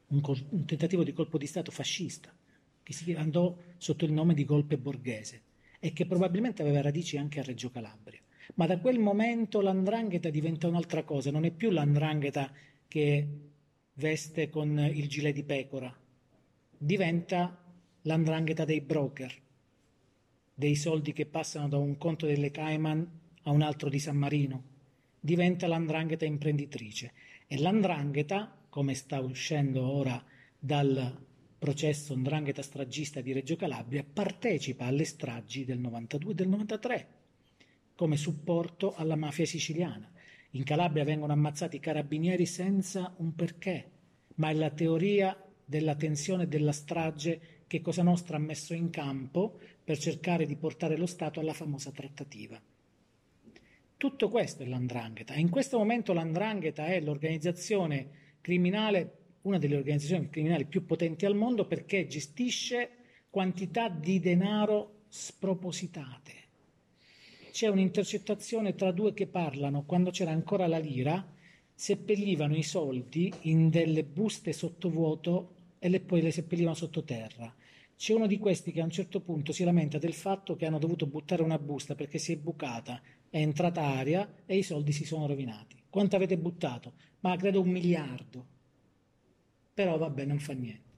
[0.08, 2.36] un, col- un tentativo di colpo di Stato fascista
[2.84, 5.42] che si andò sotto il nome di golpe borghese
[5.84, 8.22] e che probabilmente aveva radici anche a Reggio Calabria.
[8.56, 12.52] Ma da quel momento l'andrangheta diventa un'altra cosa, non è più l'andrangheta
[12.88, 13.28] che
[13.94, 15.92] veste con il gilet di pecora,
[16.78, 17.58] diventa
[18.04, 19.34] l'andrangheta dei broker,
[20.54, 24.64] dei soldi che passano da un conto delle Cayman a un altro di San Marino,
[25.20, 27.14] diventa l'andrangheta imprenditrice
[27.48, 30.24] e l'andrangheta, come sta uscendo ora
[30.60, 31.30] dal
[31.62, 37.08] processo Ndrangheta stragista di Reggio Calabria, partecipa alle stragi del 92 e del 93
[37.94, 40.12] come supporto alla mafia siciliana.
[40.54, 43.92] In Calabria vengono ammazzati i carabinieri senza un perché,
[44.38, 48.90] ma è la teoria della tensione e della strage che Cosa Nostra ha messo in
[48.90, 52.60] campo per cercare di portare lo Stato alla famosa trattativa.
[53.98, 58.10] Tutto questo è l'andrangheta in questo momento l'andrangheta è l'organizzazione
[58.42, 62.90] criminale una delle organizzazioni criminali più potenti al mondo perché gestisce
[63.30, 66.34] quantità di denaro spropositate.
[67.52, 71.26] C'è un'intercettazione tra due che parlano, quando c'era ancora la lira,
[71.74, 77.54] seppellivano i soldi in delle buste sottovuoto e le, poi le seppellivano sottoterra.
[77.98, 80.80] C'è uno di questi che a un certo punto si lamenta del fatto che hanno
[80.80, 85.06] dovuto buttare una busta perché si è bucata, è entrata aria e i soldi si
[85.06, 85.84] sono rovinati.
[85.90, 86.94] Quanto avete buttato?
[87.20, 88.60] Ma credo un miliardo
[89.82, 90.90] però vabbè non fa niente.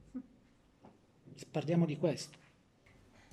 [1.49, 2.37] Parliamo di questo.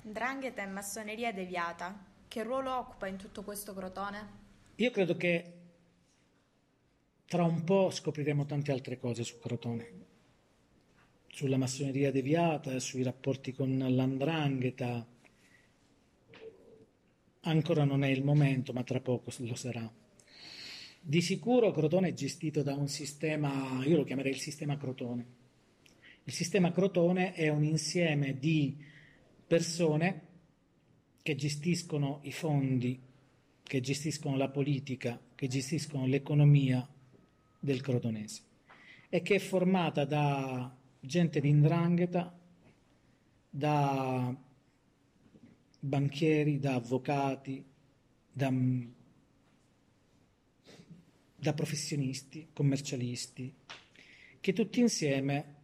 [0.01, 4.39] Drangheta e massoneria deviata, che ruolo occupa in tutto questo Crotone?
[4.77, 5.55] Io credo che
[7.27, 9.93] tra un po' scopriremo tante altre cose su Crotone,
[11.27, 15.05] sulla massoneria deviata, sui rapporti con l'andrangheta.
[17.41, 19.93] Ancora non è il momento, ma tra poco lo sarà.
[21.01, 25.39] Di sicuro Crotone è gestito da un sistema, io lo chiamerei il sistema Crotone.
[26.31, 28.77] Il sistema Crotone è un insieme di
[29.49, 30.29] persone
[31.23, 33.01] che gestiscono i fondi,
[33.65, 36.89] che gestiscono la politica, che gestiscono l'economia
[37.59, 38.43] del crotonese
[39.09, 42.33] e che è formata da gente di indrangheta,
[43.51, 44.33] da
[45.81, 47.65] banchieri, da avvocati,
[48.33, 48.55] da
[51.35, 53.53] da professionisti, commercialisti,
[54.39, 55.59] che tutti insieme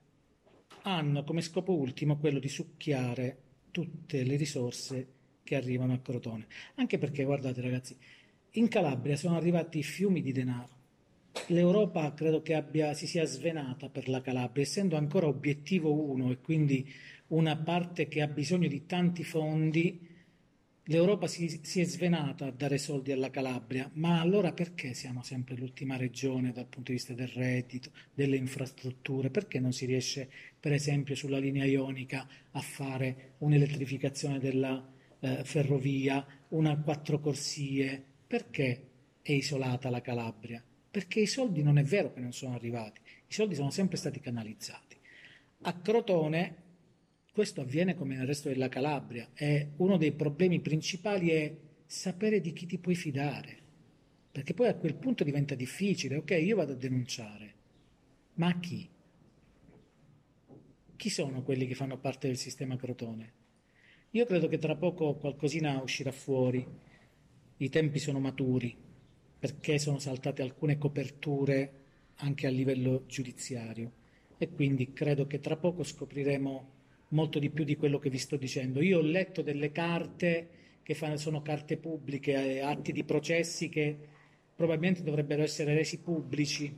[0.88, 3.38] hanno come scopo ultimo quello di succhiare
[3.72, 5.08] tutte le risorse
[5.42, 6.46] che arrivano a Crotone.
[6.76, 7.96] Anche perché, guardate ragazzi,
[8.52, 10.74] in Calabria sono arrivati fiumi di denaro.
[11.48, 16.38] L'Europa credo che abbia, si sia svenata per la Calabria, essendo ancora obiettivo 1 e
[16.38, 16.88] quindi
[17.28, 20.06] una parte che ha bisogno di tanti fondi
[20.88, 25.56] L'Europa si, si, è svenata a dare soldi alla Calabria, ma allora perché siamo sempre
[25.56, 29.30] l'ultima regione dal punto di vista del reddito, delle infrastrutture?
[29.30, 30.30] Perché non si riesce,
[30.66, 34.84] per esempio, sulla linea ionica a fare un'elettrificazione della
[35.20, 38.02] eh, ferrovia, una quattro corsie?
[38.26, 38.88] Perché
[39.22, 40.60] è isolata la Calabria?
[40.90, 44.18] Perché i soldi non è vero che non sono arrivati, i soldi sono sempre stati
[44.18, 44.96] canalizzati.
[45.60, 46.56] A Crotone
[47.30, 52.52] questo avviene come nel resto della Calabria e uno dei problemi principali è sapere di
[52.52, 53.56] chi ti puoi fidare,
[54.32, 57.54] perché poi a quel punto diventa difficile, ok, io vado a denunciare,
[58.34, 58.94] ma a chi?
[61.06, 63.32] Chi sono quelli che fanno parte del sistema Crotone?
[64.10, 66.66] Io credo che tra poco qualcosina uscirà fuori,
[67.58, 68.76] i tempi sono maturi,
[69.38, 71.72] perché sono saltate alcune coperture
[72.16, 73.92] anche a livello giudiziario
[74.36, 76.70] e quindi credo che tra poco scopriremo
[77.10, 78.82] molto di più di quello che vi sto dicendo.
[78.82, 80.48] Io ho letto delle carte
[80.82, 83.96] che sono carte pubbliche, eh, atti di processi che
[84.56, 86.74] probabilmente dovrebbero essere resi pubblici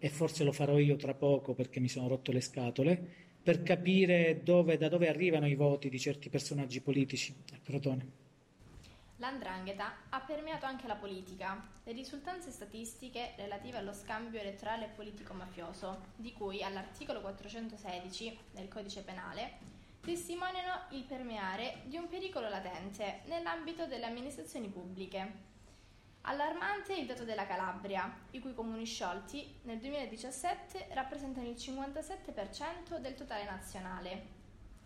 [0.00, 4.42] e forse lo farò io tra poco perché mi sono rotto le scatole, per capire
[4.42, 8.20] dove, da dove arrivano i voti di certi personaggi politici a Crotone.
[9.16, 11.68] L'andrangheta ha permeato anche la politica.
[11.84, 19.58] Le risultanze statistiche relative allo scambio elettorale politico-mafioso, di cui all'articolo 416 del codice penale,
[20.00, 25.51] testimoniano il permeare di un pericolo latente nell'ambito delle amministrazioni pubbliche.
[26.24, 33.14] Allarmante il dato della Calabria, i cui comuni sciolti nel 2017 rappresentano il 57% del
[33.16, 34.26] totale nazionale.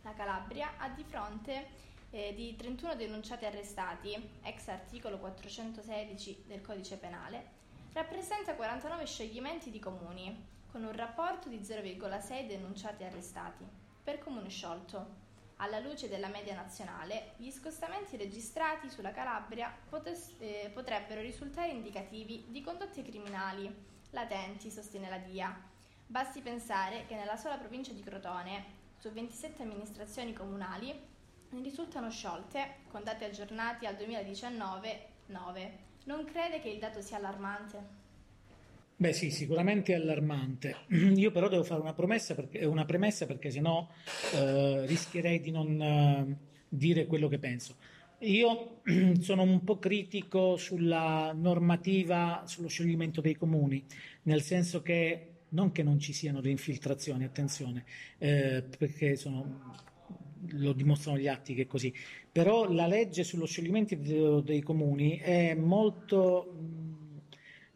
[0.00, 1.66] La Calabria ha di fronte
[2.08, 7.50] eh, di 31 denunciati arrestati, ex articolo 416 del codice penale,
[7.92, 13.64] rappresenta 49 scioglimenti di comuni, con un rapporto di 0,6 denunciati arrestati
[14.02, 15.25] per comune sciolto.
[15.58, 22.44] Alla luce della media nazionale, gli scostamenti registrati sulla Calabria potes- eh, potrebbero risultare indicativi
[22.48, 23.74] di condotte criminali
[24.10, 25.58] latenti, sostiene la DIA.
[26.06, 28.64] Basti pensare che nella sola provincia di Crotone,
[28.98, 30.88] su 27 amministrazioni comunali,
[31.48, 35.78] ne risultano sciolte, con dati aggiornati al 2019, 9.
[36.04, 38.04] Non crede che il dato sia allarmante?
[38.98, 40.74] Beh sì, sicuramente è allarmante.
[40.88, 43.86] Io però devo fare una, perché, una premessa perché sennò
[44.34, 47.76] eh, rischierei di non eh, dire quello che penso.
[48.20, 48.80] Io
[49.20, 53.84] sono un po' critico sulla normativa sullo scioglimento dei comuni,
[54.22, 57.84] nel senso che non che non ci siano le infiltrazioni, attenzione,
[58.16, 59.84] eh, perché sono
[60.50, 61.92] lo dimostrano gli atti che è così,
[62.30, 63.94] però la legge sullo scioglimento
[64.40, 66.54] dei, comuni è molto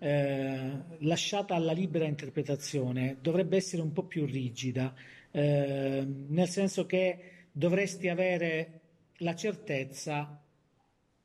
[0.02, 4.94] eh, lasciata alla libera interpretazione, dovrebbe essere un po' più rigida,
[5.30, 7.18] eh, nel senso che
[7.52, 8.80] dovresti avere
[9.18, 10.42] la certezza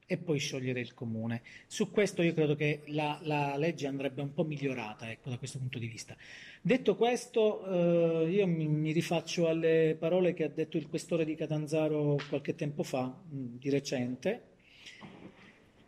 [0.07, 1.41] e poi sciogliere il comune.
[1.67, 5.57] Su questo io credo che la, la legge andrebbe un po' migliorata ecco, da questo
[5.57, 6.15] punto di vista.
[6.61, 11.35] Detto questo, eh, io mi, mi, rifaccio alle parole che ha detto il questore di
[11.35, 14.43] Catanzaro qualche tempo fa, mh, di recente,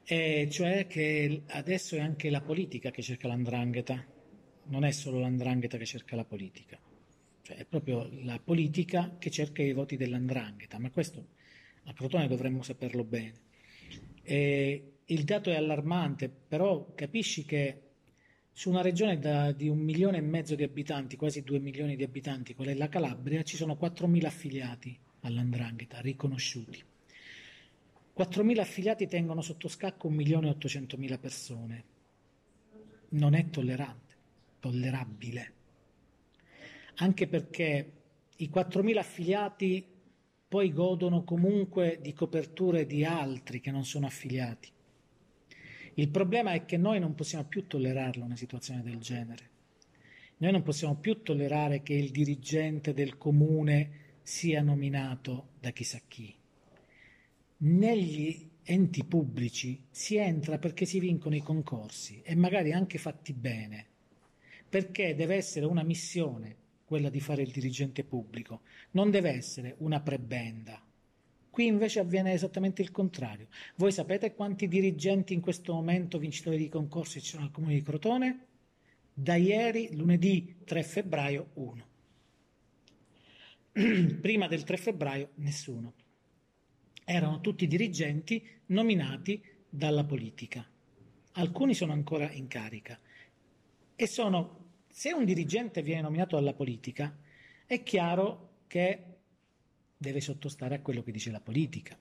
[0.09, 4.05] e cioè che adesso è anche la politica che cerca l'andrangheta,
[4.67, 6.79] non è solo l'andrangheta che cerca la politica,
[7.41, 11.27] cioè è proprio la politica che cerca i voti dell'andrangheta, ma questo
[11.83, 13.33] a Crotone dovremmo saperlo bene.
[14.23, 17.81] E il dato è allarmante, però capisci che
[18.53, 22.03] su una regione da, di un milione e mezzo di abitanti, quasi due milioni di
[22.03, 26.81] abitanti, qual è la Calabria, ci sono 4.000 affiliati all'andrangheta, riconosciuti.
[28.17, 31.83] 4.000 affiliati tengono sotto scacco 1.800.000 persone.
[33.09, 34.15] Non è tollerante.
[34.59, 35.53] tollerabile.
[36.95, 37.91] Anche perché
[38.37, 39.85] i 4.000 affiliati
[40.47, 44.71] poi godono comunque di coperture di altri che non sono affiliati.
[45.95, 49.49] Il problema è che noi non possiamo più tollerarlo una situazione del genere.
[50.37, 56.36] Noi non possiamo più tollerare che il dirigente del comune sia nominato da chissà chi.
[57.59, 63.87] Negli enti pubblici si entra perché si vincono i concorsi e magari anche fatti bene,
[64.69, 66.55] perché deve essere una missione
[66.85, 70.79] quella di fare il dirigente pubblico, non deve essere una prebenda.
[71.49, 73.47] Qui invece avviene esattamente il contrario.
[73.77, 77.81] Voi sapete quanti dirigenti in questo momento vincitori di concorsi ci sono al comune di
[77.81, 78.45] Crotone?
[79.11, 81.85] Da ieri, lunedì 3 febbraio, uno.
[84.21, 85.93] Prima del 3 febbraio, nessuno.
[87.09, 90.67] Erano tutti dirigenti nominati dalla politica.
[91.33, 92.99] Alcuni sono ancora in carica
[93.95, 97.15] e sono se un dirigente viene nominato dalla politica,
[97.65, 99.03] è chiaro che
[99.95, 101.97] deve sottostare a quello che dice la politica.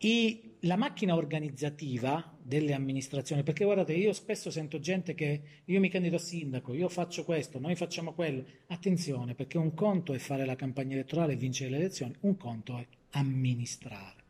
[0.00, 5.88] I, la macchina organizzativa delle amministrazioni, perché guardate, io spesso sento gente che io mi
[5.88, 8.44] candido a sindaco, io faccio questo, noi facciamo quello.
[8.66, 12.76] Attenzione, perché un conto è fare la campagna elettorale e vincere le elezioni, un conto
[12.76, 14.24] è amministrare.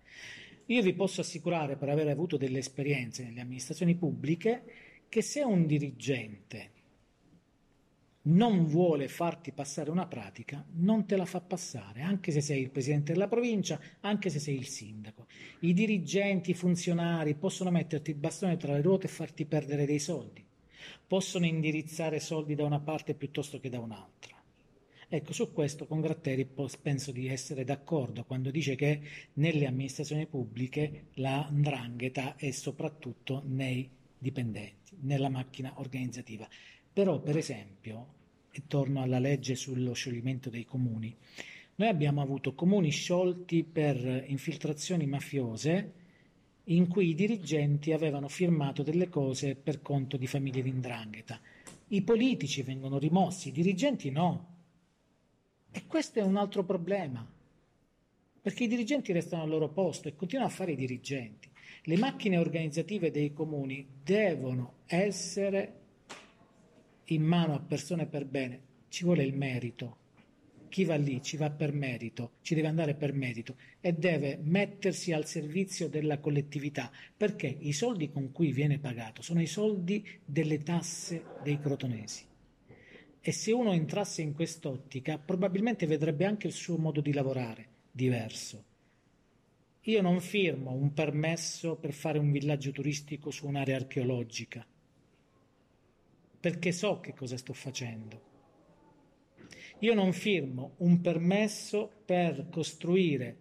[0.66, 4.62] Io vi posso assicurare, per aver avuto delle esperienze nelle amministrazioni pubbliche,
[5.08, 6.76] che se un dirigente
[8.28, 12.70] non vuole farti passare una pratica, non te la fa passare, anche se sei il
[12.70, 15.26] presidente della provincia, anche se sei il sindaco.
[15.60, 19.98] I dirigenti, i funzionari possono metterti il bastone tra le ruote e farti perdere dei
[19.98, 20.44] soldi,
[21.06, 24.37] possono indirizzare soldi da una parte piuttosto che da un'altra.
[25.10, 26.46] Ecco, su questo con Gratteri
[26.82, 29.00] penso di essere d'accordo quando dice che
[29.34, 33.88] nelle amministrazioni pubbliche la ndrangheta è soprattutto nei
[34.18, 36.46] dipendenti, nella macchina organizzativa.
[36.92, 38.16] Però, per esempio,
[38.50, 41.16] e torno alla legge sullo scioglimento dei comuni,
[41.76, 45.92] noi abbiamo avuto comuni sciolti per infiltrazioni mafiose
[46.64, 51.40] in cui i dirigenti avevano firmato delle cose per conto di famiglie di indrangheta.
[51.88, 54.56] I politici vengono rimossi, i dirigenti no.
[55.70, 57.26] E questo è un altro problema,
[58.40, 61.48] perché i dirigenti restano al loro posto e continuano a fare i dirigenti.
[61.82, 65.74] Le macchine organizzative dei comuni devono essere
[67.06, 69.96] in mano a persone per bene, ci vuole il merito.
[70.68, 75.12] Chi va lì ci va per merito, ci deve andare per merito e deve mettersi
[75.12, 80.58] al servizio della collettività, perché i soldi con cui viene pagato sono i soldi delle
[80.58, 82.27] tasse dei crotonesi.
[83.28, 88.64] E se uno entrasse in quest'ottica, probabilmente vedrebbe anche il suo modo di lavorare diverso.
[89.82, 94.66] Io non firmo un permesso per fare un villaggio turistico su un'area archeologica
[96.40, 98.22] perché so che cosa sto facendo.
[99.80, 103.36] Io non firmo un permesso per costruire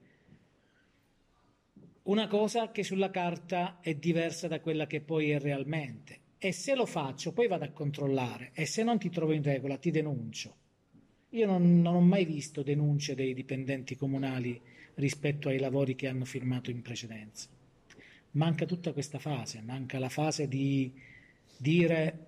[2.04, 6.26] una cosa che sulla carta è diversa da quella che poi è realmente.
[6.40, 9.78] E se lo faccio, poi vado a controllare e se non ti trovo in regola
[9.78, 10.56] ti denuncio.
[11.30, 14.62] Io non, non ho mai visto denunce dei dipendenti comunali
[14.96, 17.50] rispetto ai lavori che hanno firmato in precedenza.
[18.32, 20.94] Manca tutta questa fase, manca la fase di
[21.58, 22.28] dire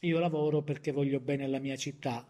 [0.00, 2.26] io lavoro perché voglio bene alla mia città,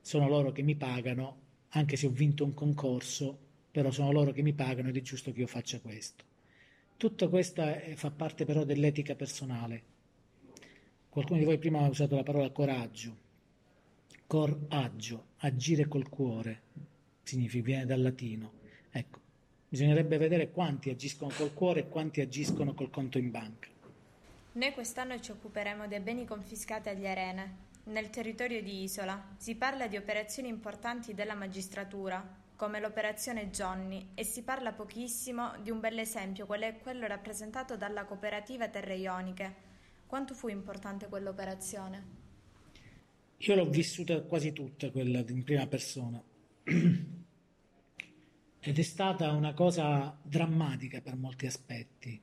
[0.00, 1.40] sono loro che mi pagano,
[1.70, 3.38] anche se ho vinto un concorso,
[3.70, 6.24] però sono loro che mi pagano ed è giusto che io faccia questo.
[6.96, 9.91] Tutto questo fa parte però dell'etica personale.
[11.12, 13.14] Qualcuno di voi prima ha usato la parola coraggio.
[14.26, 16.62] Coraggio, agire col cuore,
[17.22, 18.52] significa, viene dal latino.
[18.90, 19.18] Ecco,
[19.68, 23.68] bisognerebbe vedere quanti agiscono col cuore e quanti agiscono col conto in banca.
[24.52, 27.56] Noi quest'anno ci occuperemo dei beni confiscati agli Arene.
[27.84, 34.24] Nel territorio di Isola si parla di operazioni importanti della magistratura, come l'operazione Johnny, e
[34.24, 39.71] si parla pochissimo di un bel esempio, qual è quello rappresentato dalla cooperativa Terre Ioniche.
[40.12, 42.04] Quanto fu importante quell'operazione?
[43.38, 46.22] Io l'ho vissuta quasi tutta, quella in prima persona.
[48.60, 52.20] Ed è stata una cosa drammatica per molti aspetti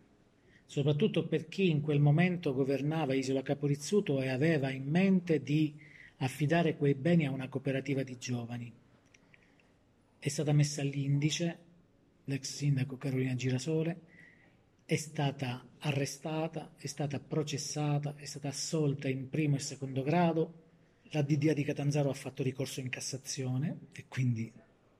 [0.68, 5.76] soprattutto per chi in quel momento governava Isola Caporizzuto e aveva in mente di
[6.18, 8.72] affidare quei beni a una cooperativa di giovani.
[10.20, 11.58] È stata messa all'indice
[12.26, 14.09] l'ex sindaco Carolina Girasole,
[14.90, 20.54] è stata arrestata, è stata processata, è stata assolta in primo e secondo grado,
[21.12, 24.52] la DDA di Catanzaro ha fatto ricorso in Cassazione e quindi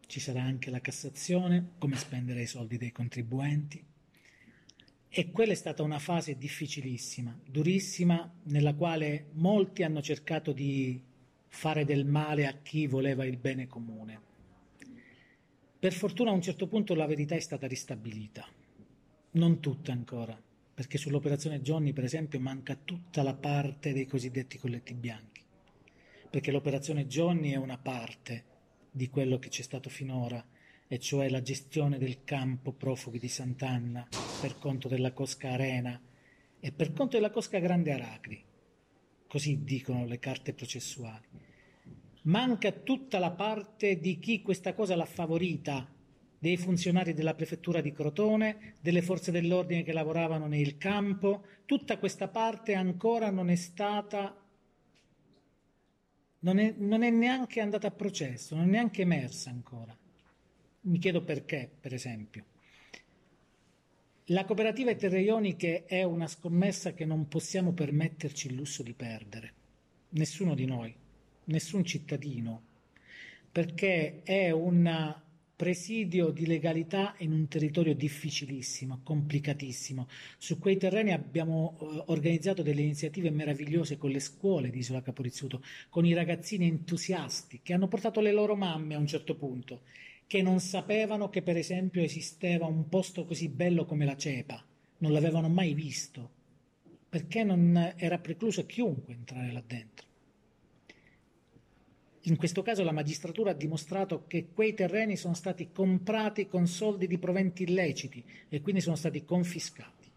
[0.06, 3.84] ci sarà anche la Cassazione, come spendere i soldi dei contribuenti.
[5.10, 11.02] E quella è stata una fase difficilissima, durissima, nella quale molti hanno cercato di
[11.48, 14.22] fare del male a chi voleva il bene comune.
[15.80, 18.46] Per fortuna a un certo punto la verità è stata ristabilita,
[19.32, 20.42] non tutta ancora,
[20.74, 25.42] perché sull'operazione Johnny per esempio manca tutta la parte dei cosiddetti colletti bianchi,
[26.30, 28.46] perché l'operazione Johnny è una parte
[28.92, 30.44] di quello che c'è stato finora,
[30.88, 34.08] e cioè la gestione del campo profughi di Sant'Anna
[34.42, 36.02] per conto della Cosca Arena
[36.60, 38.44] e per conto della Cosca Grande Aracri,
[39.28, 41.28] così dicono le carte processuali.
[42.24, 45.88] Manca tutta la parte di chi questa cosa l'ha favorita,
[46.40, 52.30] dei funzionari della prefettura di Crotone, delle forze dell'ordine che lavoravano nel campo, tutta questa
[52.30, 54.36] parte ancora non è stata,
[56.40, 59.96] non è, non è neanche andata a processo, non è neanche emersa ancora.
[60.82, 62.46] Mi chiedo perché, per esempio.
[64.32, 69.54] La cooperativa Terreioniche è una scommessa che non possiamo permetterci il lusso di perdere,
[70.10, 70.96] nessuno di noi,
[71.46, 72.62] nessun cittadino,
[73.52, 75.22] perché è un
[75.60, 80.07] presidio di legalità in un territorio difficilissimo, complicatissimo.
[80.38, 85.62] Su quei terreni abbiamo eh, organizzato delle iniziative meravigliose con le scuole di Isola Caporizzuto,
[85.89, 89.82] con i ragazzini entusiasti che hanno portato le loro mamme a un certo punto
[90.28, 94.64] che non sapevano che per esempio esisteva un posto così bello come la Cepa,
[94.99, 96.30] non l'avevano mai visto,
[97.10, 100.09] perché non era precluso a chiunque entrare là dentro.
[102.24, 107.07] In questo caso la magistratura ha dimostrato che quei terreni sono stati comprati con soldi
[107.07, 110.11] di proventi illeciti e quindi sono stati confiscati,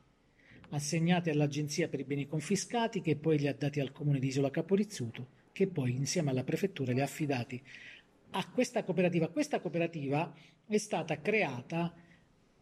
[0.71, 4.51] assegnati all'Agenzia per i beni confiscati che poi li ha dati al comune di Isola
[4.51, 7.63] Caporizzuto che poi insieme alla prefettura li ha affidati
[8.31, 9.29] a questa cooperativa.
[9.29, 10.35] Questa cooperativa
[10.67, 11.95] è stata creata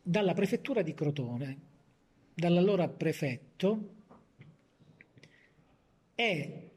[0.02, 1.58] dalla prefettura di Crotone,
[2.34, 3.98] dall'allora prefetto,
[6.14, 6.69] e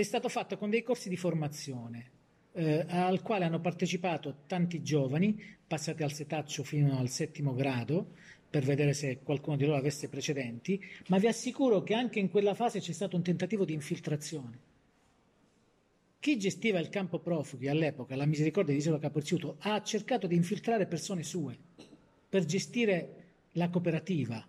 [0.00, 2.10] è stato fatto con dei corsi di formazione
[2.52, 8.12] eh, al quale hanno partecipato tanti giovani, passati al setaccio fino al settimo grado,
[8.50, 12.54] per vedere se qualcuno di loro avesse precedenti, ma vi assicuro che anche in quella
[12.54, 14.72] fase c'è stato un tentativo di infiltrazione
[16.24, 20.86] chi gestiva il campo profughi all'epoca, la Misericordia di Isola Caporziuto, ha cercato di infiltrare
[20.86, 21.54] persone sue
[22.26, 24.42] per gestire la cooperativa.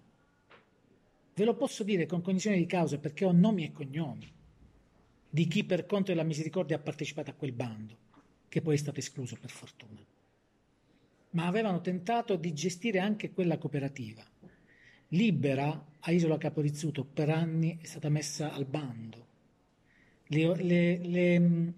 [1.33, 4.31] Ve lo posso dire con cognizione di causa perché ho nomi e cognomi
[5.35, 7.97] di chi per conto della Misericordia ha partecipato a quel bando,
[8.47, 9.99] che poi è stato escluso per fortuna.
[11.31, 14.23] Ma avevano tentato di gestire anche quella cooperativa.
[15.09, 19.25] Libera a Isola Caporizzuto per anni è stata messa al bando
[20.27, 21.73] le, le, le,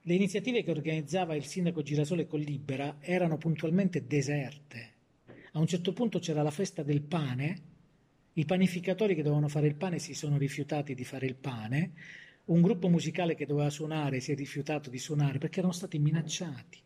[0.00, 4.92] le iniziative che organizzava il sindaco Girasole con Libera erano puntualmente deserte.
[5.52, 7.72] A un certo punto c'era la festa del pane,
[8.34, 11.92] i panificatori che dovevano fare il pane si sono rifiutati di fare il pane,
[12.46, 16.82] un gruppo musicale che doveva suonare si è rifiutato di suonare perché erano stati minacciati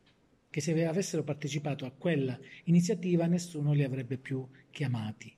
[0.51, 5.35] che se avessero partecipato a quella iniziativa nessuno li avrebbe più chiamati.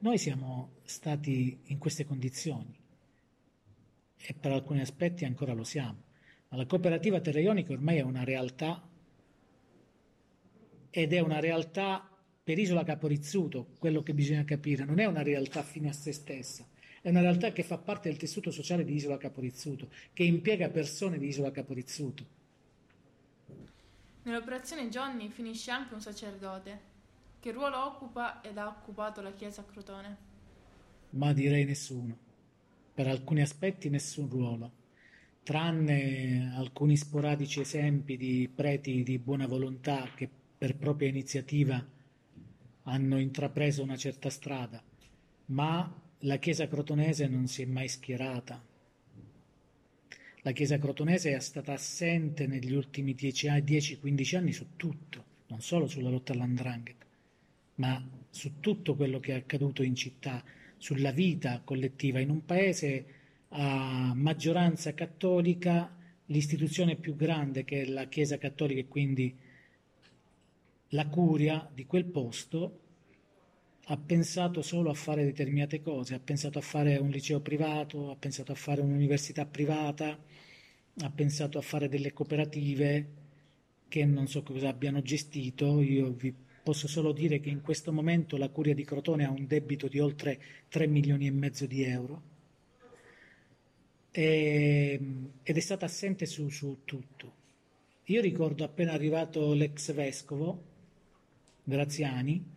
[0.00, 2.76] Noi siamo stati in queste condizioni
[4.16, 6.02] e per alcuni aspetti ancora lo siamo.
[6.48, 8.86] Ma la cooperativa terreionica ormai è una realtà
[10.90, 12.06] ed è una realtà
[12.42, 16.68] per Isola Caporizzuto, quello che bisogna capire, non è una realtà fine a se stessa,
[17.02, 21.18] è una realtà che fa parte del tessuto sociale di Isola Caporizzuto, che impiega persone
[21.18, 22.24] di Isola Caporizzuto.
[24.22, 26.90] Nell'operazione Johnny finisce anche un sacerdote.
[27.38, 30.16] Che ruolo occupa ed ha occupato la Chiesa a Crotone?
[31.10, 32.30] Ma direi nessuno
[32.94, 34.70] per alcuni aspetti nessun ruolo,
[35.42, 40.28] tranne alcuni sporadici esempi di preti di buona volontà che
[40.58, 41.84] per propria iniziativa
[42.84, 44.82] hanno intrapreso una certa strada,
[45.46, 45.90] ma
[46.24, 48.62] la Chiesa crotonese non si è mai schierata.
[50.42, 56.10] La Chiesa crotonese è stata assente negli ultimi 10-15 anni su tutto, non solo sulla
[56.10, 57.06] lotta all'andrangheta,
[57.76, 60.44] ma su tutto quello che è accaduto in città
[60.76, 62.20] sulla vita collettiva.
[62.20, 63.04] In un paese
[63.48, 65.96] a maggioranza cattolica,
[66.26, 69.36] l'istituzione più grande che è la Chiesa cattolica e quindi
[70.88, 72.81] la curia di quel posto
[73.86, 78.16] ha pensato solo a fare determinate cose, ha pensato a fare un liceo privato, ha
[78.16, 80.18] pensato a fare un'università privata,
[81.00, 83.20] ha pensato a fare delle cooperative
[83.88, 88.36] che non so cosa abbiano gestito, io vi Posso solo dire che in questo momento
[88.36, 92.22] la Curia di Crotone ha un debito di oltre 3 milioni e mezzo di euro
[94.12, 95.00] e,
[95.42, 97.40] ed è stata assente su, su tutto.
[98.04, 100.70] Io ricordo appena arrivato l'ex vescovo
[101.64, 102.51] Graziani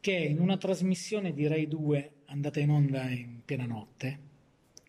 [0.00, 4.18] che in una trasmissione di Rai 2 andata in onda in piena notte,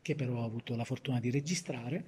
[0.01, 2.05] che però ho avuto la fortuna di registrare,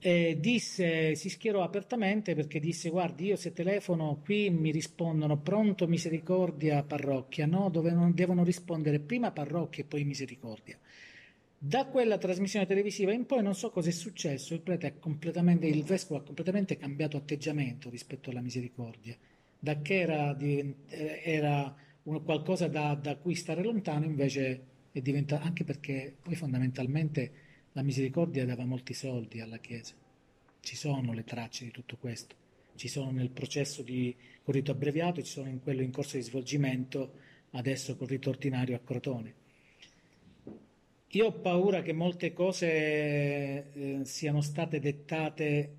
[0.00, 5.88] eh, disse, si schierò apertamente perché disse guardi io se telefono qui mi rispondono pronto
[5.88, 10.78] misericordia parrocchia, no dovevano, devono rispondere prima parrocchia e poi misericordia.
[11.60, 15.82] Da quella trasmissione televisiva in poi non so cosa è successo, il, prete completamente, il
[15.82, 19.16] vescovo ha completamente cambiato atteggiamento rispetto alla misericordia,
[19.58, 21.74] da che era, era
[22.24, 27.32] qualcosa da, da cui stare lontano invece è diventato, anche perché poi fondamentalmente
[27.72, 29.94] la misericordia dava molti soldi alla Chiesa.
[30.60, 32.34] Ci sono le tracce di tutto questo,
[32.74, 36.22] ci sono nel processo di col rito abbreviato, ci sono in quello in corso di
[36.22, 37.12] svolgimento
[37.52, 39.34] adesso col rito ordinario a Crotone.
[41.12, 42.66] Io ho paura che molte cose
[43.72, 45.76] eh, siano state dettate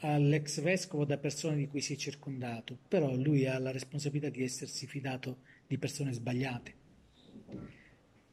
[0.00, 4.42] all'ex vescovo da persone di cui si è circondato, però lui ha la responsabilità di
[4.42, 6.78] essersi fidato di persone sbagliate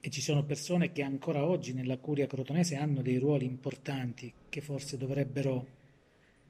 [0.07, 4.61] e ci sono persone che ancora oggi nella curia crotonese hanno dei ruoli importanti che
[4.61, 5.75] forse dovrebbero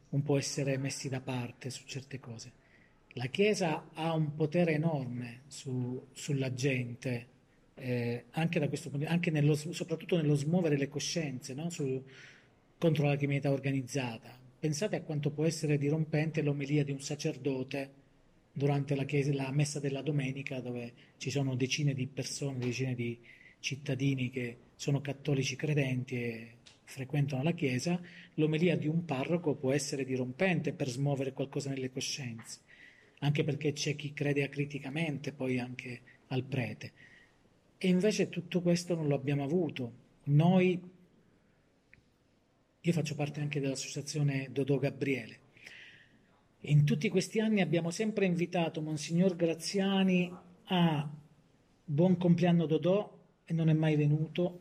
[0.09, 2.51] un po' essere messi da parte su certe cose.
[3.13, 7.27] La Chiesa ha un potere enorme su, sulla gente,
[7.73, 11.71] eh, anche, da questo, anche nello, soprattutto nello smuovere le coscienze no?
[11.71, 12.03] su,
[12.77, 14.36] contro la criminalità organizzata.
[14.59, 18.05] Pensate a quanto può essere dirompente l'omelia di un sacerdote
[18.51, 23.19] durante la, chiesa, la messa della domenica dove ci sono decine di persone, decine di
[23.59, 28.01] cittadini che sono cattolici credenti e frequentano la chiesa,
[28.35, 32.61] l'omelia di un parroco può essere dirompente per smuovere qualcosa nelle coscienze,
[33.19, 36.91] anche perché c'è chi crede acriticamente poi anche al prete.
[37.77, 40.05] E invece tutto questo non lo abbiamo avuto.
[40.23, 40.81] Noi,
[42.87, 45.39] io faccio parte anche dell'associazione Dodò Gabriele,
[46.61, 50.31] in tutti questi anni abbiamo sempre invitato Monsignor Graziani
[50.65, 51.09] a
[51.83, 53.13] Buon compleanno Dodò
[53.43, 54.59] e non è mai venuto,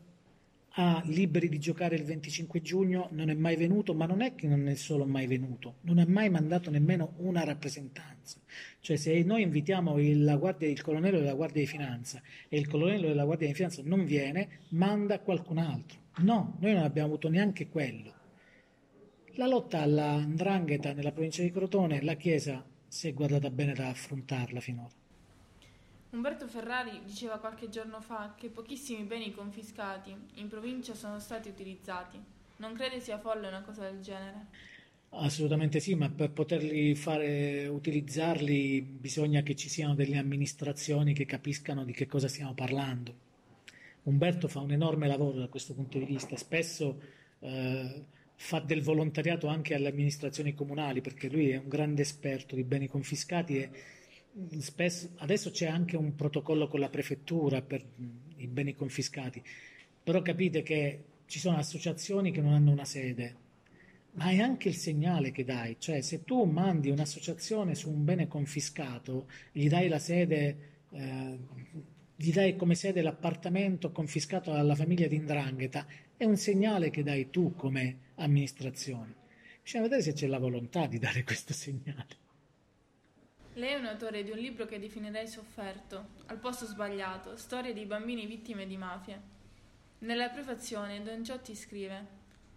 [0.71, 4.49] a Liberi di giocare il 25 giugno non è mai venuto, ma non è che
[4.49, 8.41] non è solo mai venuto, non ha mai mandato nemmeno una rappresentanza.
[8.81, 13.07] Cioè se noi invitiamo il, guardia, il colonnello della Guardia di Finanza e il colonnello
[13.07, 16.01] della Guardia di Finanza non viene, manda qualcun altro.
[16.19, 18.16] No, noi non abbiamo avuto neanche quello.
[19.39, 23.89] La lotta alla ndrangheta nella provincia di Crotone, la Chiesa si è guardata bene da
[23.91, 24.89] affrontarla finora.
[26.09, 32.19] Umberto Ferrari diceva qualche giorno fa che pochissimi beni confiscati in provincia sono stati utilizzati.
[32.57, 34.47] Non crede sia folle una cosa del genere?
[35.11, 41.85] Assolutamente sì, ma per poterli fare utilizzarli bisogna che ci siano delle amministrazioni che capiscano
[41.85, 43.13] di che cosa stiamo parlando.
[44.05, 46.99] Umberto fa un enorme lavoro da questo punto di vista, spesso
[47.41, 48.05] eh,
[48.37, 52.87] fa del volontariato anche alle amministrazioni comunali perché lui è un grande esperto di beni
[52.87, 53.71] confiscati e
[54.59, 57.83] spesso, adesso c'è anche un protocollo con la prefettura per
[58.37, 59.43] i beni confiscati,
[60.03, 63.45] però capite che ci sono associazioni che non hanno una sede,
[64.13, 68.29] ma è anche il segnale che dai, cioè se tu mandi un'associazione su un bene
[68.29, 70.57] confiscato, gli dai la sede,
[70.91, 71.39] eh,
[72.19, 75.87] gli dai come sede l'appartamento confiscato alla famiglia di Indrangheta,
[76.17, 79.15] è un segnale che dai tu come amministrazione.
[79.63, 82.25] Bisogna vedere se c'è la volontà di dare questo segnale.
[83.55, 87.85] Lei è un autore di un libro che definirei sofferto, Al posto sbagliato, storie di
[87.85, 89.21] bambini vittime di mafie.
[89.99, 92.07] Nella prefazione Don Ciotti scrive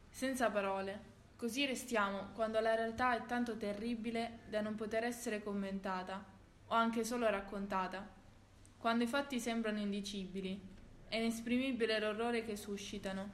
[0.09, 0.99] Senza parole,
[1.35, 6.23] così restiamo quando la realtà è tanto terribile da non poter essere commentata
[6.67, 8.18] o anche solo raccontata,
[8.79, 10.57] quando i fatti sembrano indicibili,
[11.09, 13.29] è inesprimibile l'orrore che suscitano.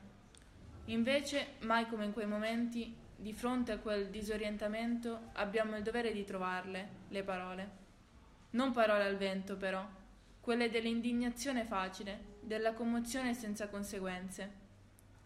[0.85, 6.25] Invece, mai come in quei momenti, di fronte a quel disorientamento abbiamo il dovere di
[6.25, 7.69] trovarle, le parole.
[8.51, 9.87] Non parole al vento, però,
[10.41, 14.63] quelle dell'indignazione facile, della commozione senza conseguenze.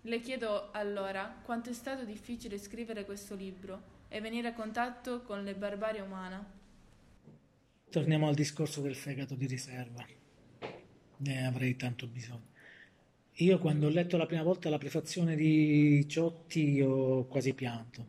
[0.01, 5.43] Le chiedo allora quanto è stato difficile scrivere questo libro e venire a contatto con
[5.43, 6.58] le barbarie umane.
[7.89, 10.05] Torniamo al discorso del fegato di riserva.
[11.17, 12.47] Ne avrei tanto bisogno.
[13.33, 18.05] Io quando ho letto la prima volta la prefazione di Ciotti ho quasi pianto,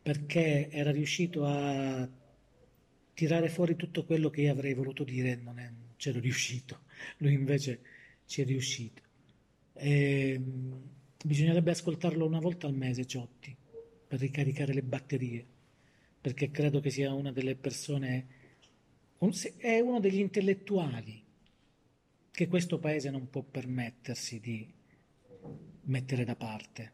[0.00, 2.08] perché era riuscito a
[3.14, 6.82] tirare fuori tutto quello che io avrei voluto dire non è, c'ero riuscito.
[7.16, 7.80] Lui invece
[8.26, 9.02] ci è riuscito.
[9.72, 10.40] E,
[11.24, 13.56] bisognerebbe ascoltarlo una volta al mese Ciotti
[14.06, 15.44] per ricaricare le batterie,
[16.20, 18.26] perché credo che sia una delle persone,
[19.56, 21.20] è uno degli intellettuali
[22.30, 24.72] che questo paese non può permettersi di
[25.86, 26.92] mettere da parte.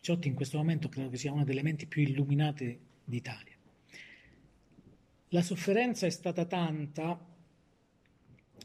[0.00, 3.54] Ciotti in questo momento credo che sia una delle menti più illuminate d'Italia.
[5.28, 7.28] La sofferenza è stata tanta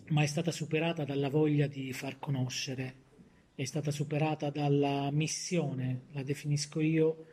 [0.07, 2.95] ma è stata superata dalla voglia di far conoscere,
[3.55, 7.25] è stata superata dalla missione, la definisco io,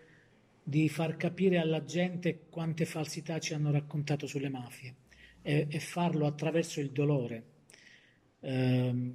[0.65, 5.02] di far capire alla gente quante falsità ci hanno raccontato sulle mafie
[5.43, 7.45] e, e farlo attraverso il dolore.
[8.41, 9.13] Eh,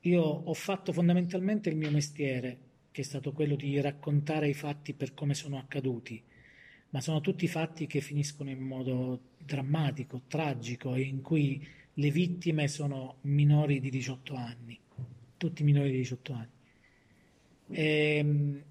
[0.00, 2.58] io ho fatto fondamentalmente il mio mestiere,
[2.90, 6.22] che è stato quello di raccontare i fatti per come sono accaduti,
[6.90, 12.66] ma sono tutti fatti che finiscono in modo drammatico, tragico e in cui le vittime
[12.68, 14.78] sono minori di 18 anni,
[15.36, 16.48] tutti minori di 18 anni.
[17.72, 18.62] Ehm,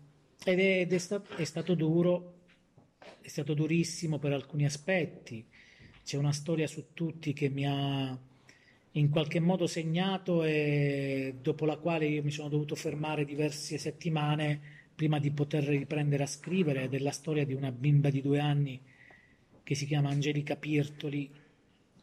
[0.43, 2.39] ed è, è, stato, è stato duro,
[3.21, 5.45] è stato durissimo per alcuni aspetti.
[6.09, 8.19] C'è una storia su tutti che mi ha
[8.93, 14.59] in qualche modo segnato e dopo la quale io mi sono dovuto fermare diverse settimane
[14.95, 18.81] prima di poter riprendere a scrivere della storia di una bimba di due anni
[19.61, 21.29] che si chiama Angelica Pirtoli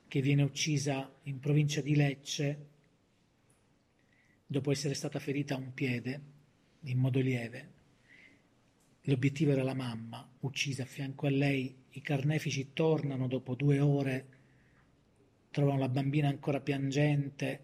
[0.07, 2.67] che viene uccisa in provincia di Lecce
[4.47, 6.21] dopo essere stata ferita a un piede
[6.83, 7.73] in modo lieve.
[9.01, 11.75] L'obiettivo era la mamma, uccisa a fianco a lei.
[11.97, 14.27] I carnefici tornano dopo due ore,
[15.51, 17.61] trovano la bambina ancora piangente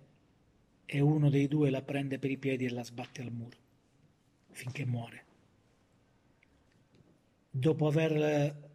[0.87, 3.59] e uno dei due la prende per i piedi e la sbatte al muro
[4.53, 5.25] finché muore.
[7.51, 8.71] Dopo aver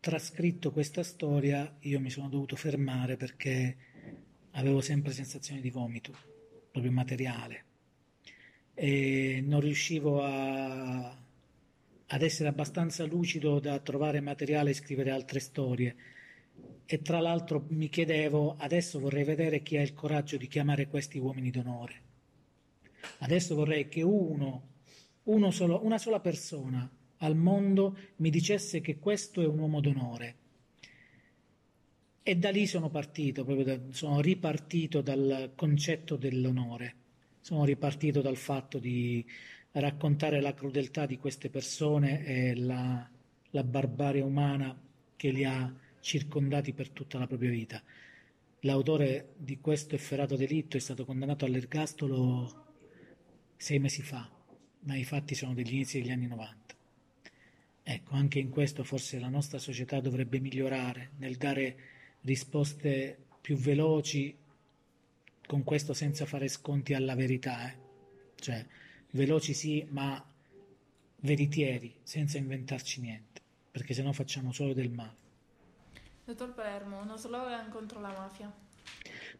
[0.00, 3.76] trascritto questa storia io mi sono dovuto fermare perché
[4.52, 6.16] avevo sempre sensazione di vomito,
[6.70, 7.64] proprio materiale,
[8.72, 11.27] e non riuscivo a,
[12.08, 15.96] ad essere abbastanza lucido da trovare materiale e scrivere altre storie.
[16.86, 21.18] E tra l'altro mi chiedevo, adesso vorrei vedere chi ha il coraggio di chiamare questi
[21.18, 22.02] uomini d'onore.
[23.18, 24.68] Adesso vorrei che uno,
[25.24, 30.36] uno solo, una sola persona al mondo mi dicesse che questo è un uomo d'onore.
[32.22, 36.94] E da lì sono partito, da, sono ripartito dal concetto dell'onore,
[37.40, 39.24] sono ripartito dal fatto di
[39.80, 43.08] raccontare la crudeltà di queste persone e la,
[43.50, 44.76] la barbarie umana
[45.16, 47.82] che li ha circondati per tutta la propria vita.
[48.60, 52.66] L'autore di questo efferato delitto è stato condannato all'ergastolo
[53.56, 54.28] sei mesi fa,
[54.80, 56.74] ma i fatti sono degli inizi degli anni 90.
[57.82, 61.76] Ecco, anche in questo forse la nostra società dovrebbe migliorare nel dare
[62.22, 64.34] risposte più veloci,
[65.46, 67.76] con questo senza fare sconti alla verità, eh?
[68.36, 68.64] cioè
[69.10, 70.22] veloci sì, ma
[71.20, 73.40] veritieri, senza inventarci niente,
[73.70, 75.26] perché sennò facciamo solo del male.
[76.24, 78.52] Dottor Palermo, uno slogan contro la mafia.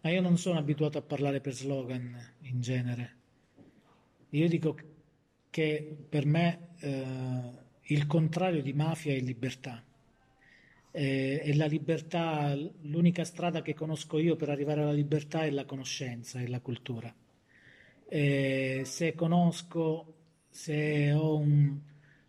[0.01, 3.17] Ma io non sono abituato a parlare per slogan in genere.
[4.31, 4.77] Io dico
[5.51, 7.51] che per me eh,
[7.83, 9.83] il contrario di mafia è libertà.
[10.91, 15.65] Eh, e la libertà, l'unica strada che conosco io per arrivare alla libertà è la
[15.65, 17.15] conoscenza, è la cultura.
[18.11, 20.15] Eh, se conosco,
[20.49, 21.79] se ho un,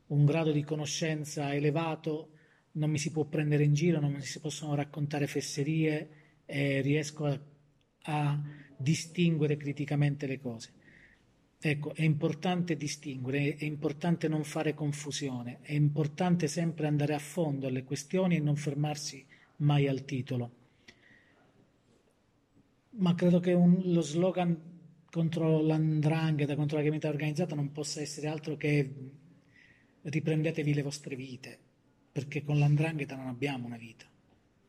[0.07, 2.31] un grado di conoscenza elevato,
[2.73, 6.09] non mi si può prendere in giro, non mi si possono raccontare fesserie
[6.45, 7.39] e riesco a,
[8.03, 8.41] a
[8.75, 10.73] distinguere criticamente le cose.
[11.61, 17.67] Ecco, è importante distinguere, è importante non fare confusione, è importante sempre andare a fondo
[17.67, 19.25] alle questioni e non fermarsi
[19.57, 20.51] mai al titolo.
[22.91, 24.77] Ma credo che un, lo slogan
[25.11, 28.93] contro l'andrangheta, contro la criminalità organizzata non possa essere altro che
[30.01, 31.57] riprendetevi le vostre vite,
[32.11, 34.05] perché con l'andrangheta non abbiamo una vita,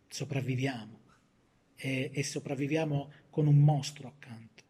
[0.08, 0.98] sopravviviamo
[1.76, 4.62] e, e sopravviviamo con un mostro accanto.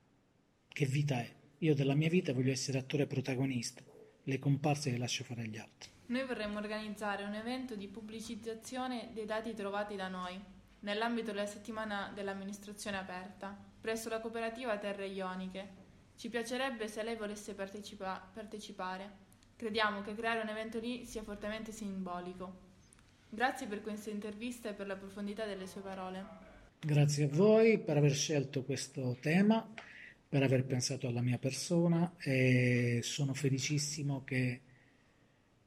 [0.68, 1.35] Che vita è?
[1.59, 3.83] Io della mia vita voglio essere attore protagonista,
[4.23, 5.91] le comparse le lascio fare agli altri.
[6.07, 10.39] Noi vorremmo organizzare un evento di pubblicizzazione dei dati trovati da noi,
[10.81, 15.78] nell'ambito della settimana dell'amministrazione aperta, presso la cooperativa Terre Ioniche.
[16.16, 19.28] Ci piacerebbe se lei volesse partecipa- partecipare.
[19.57, 22.68] Crediamo che creare un evento lì sia fortemente simbolico.
[23.28, 26.24] Grazie per questa intervista e per la profondità delle sue parole.
[26.81, 29.66] Grazie a voi per aver scelto questo tema
[30.31, 34.61] per aver pensato alla mia persona e sono felicissimo che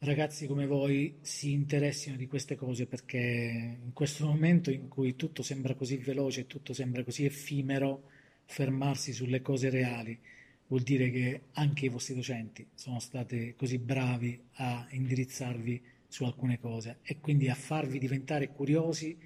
[0.05, 5.43] ragazzi come voi si interessino di queste cose perché in questo momento in cui tutto
[5.43, 8.09] sembra così veloce e tutto sembra così effimero,
[8.45, 10.19] fermarsi sulle cose reali
[10.67, 16.59] vuol dire che anche i vostri docenti sono stati così bravi a indirizzarvi su alcune
[16.59, 19.17] cose e quindi a farvi diventare curiosi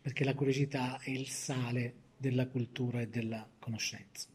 [0.00, 4.31] perché la curiosità è il sale della cultura e della conoscenza.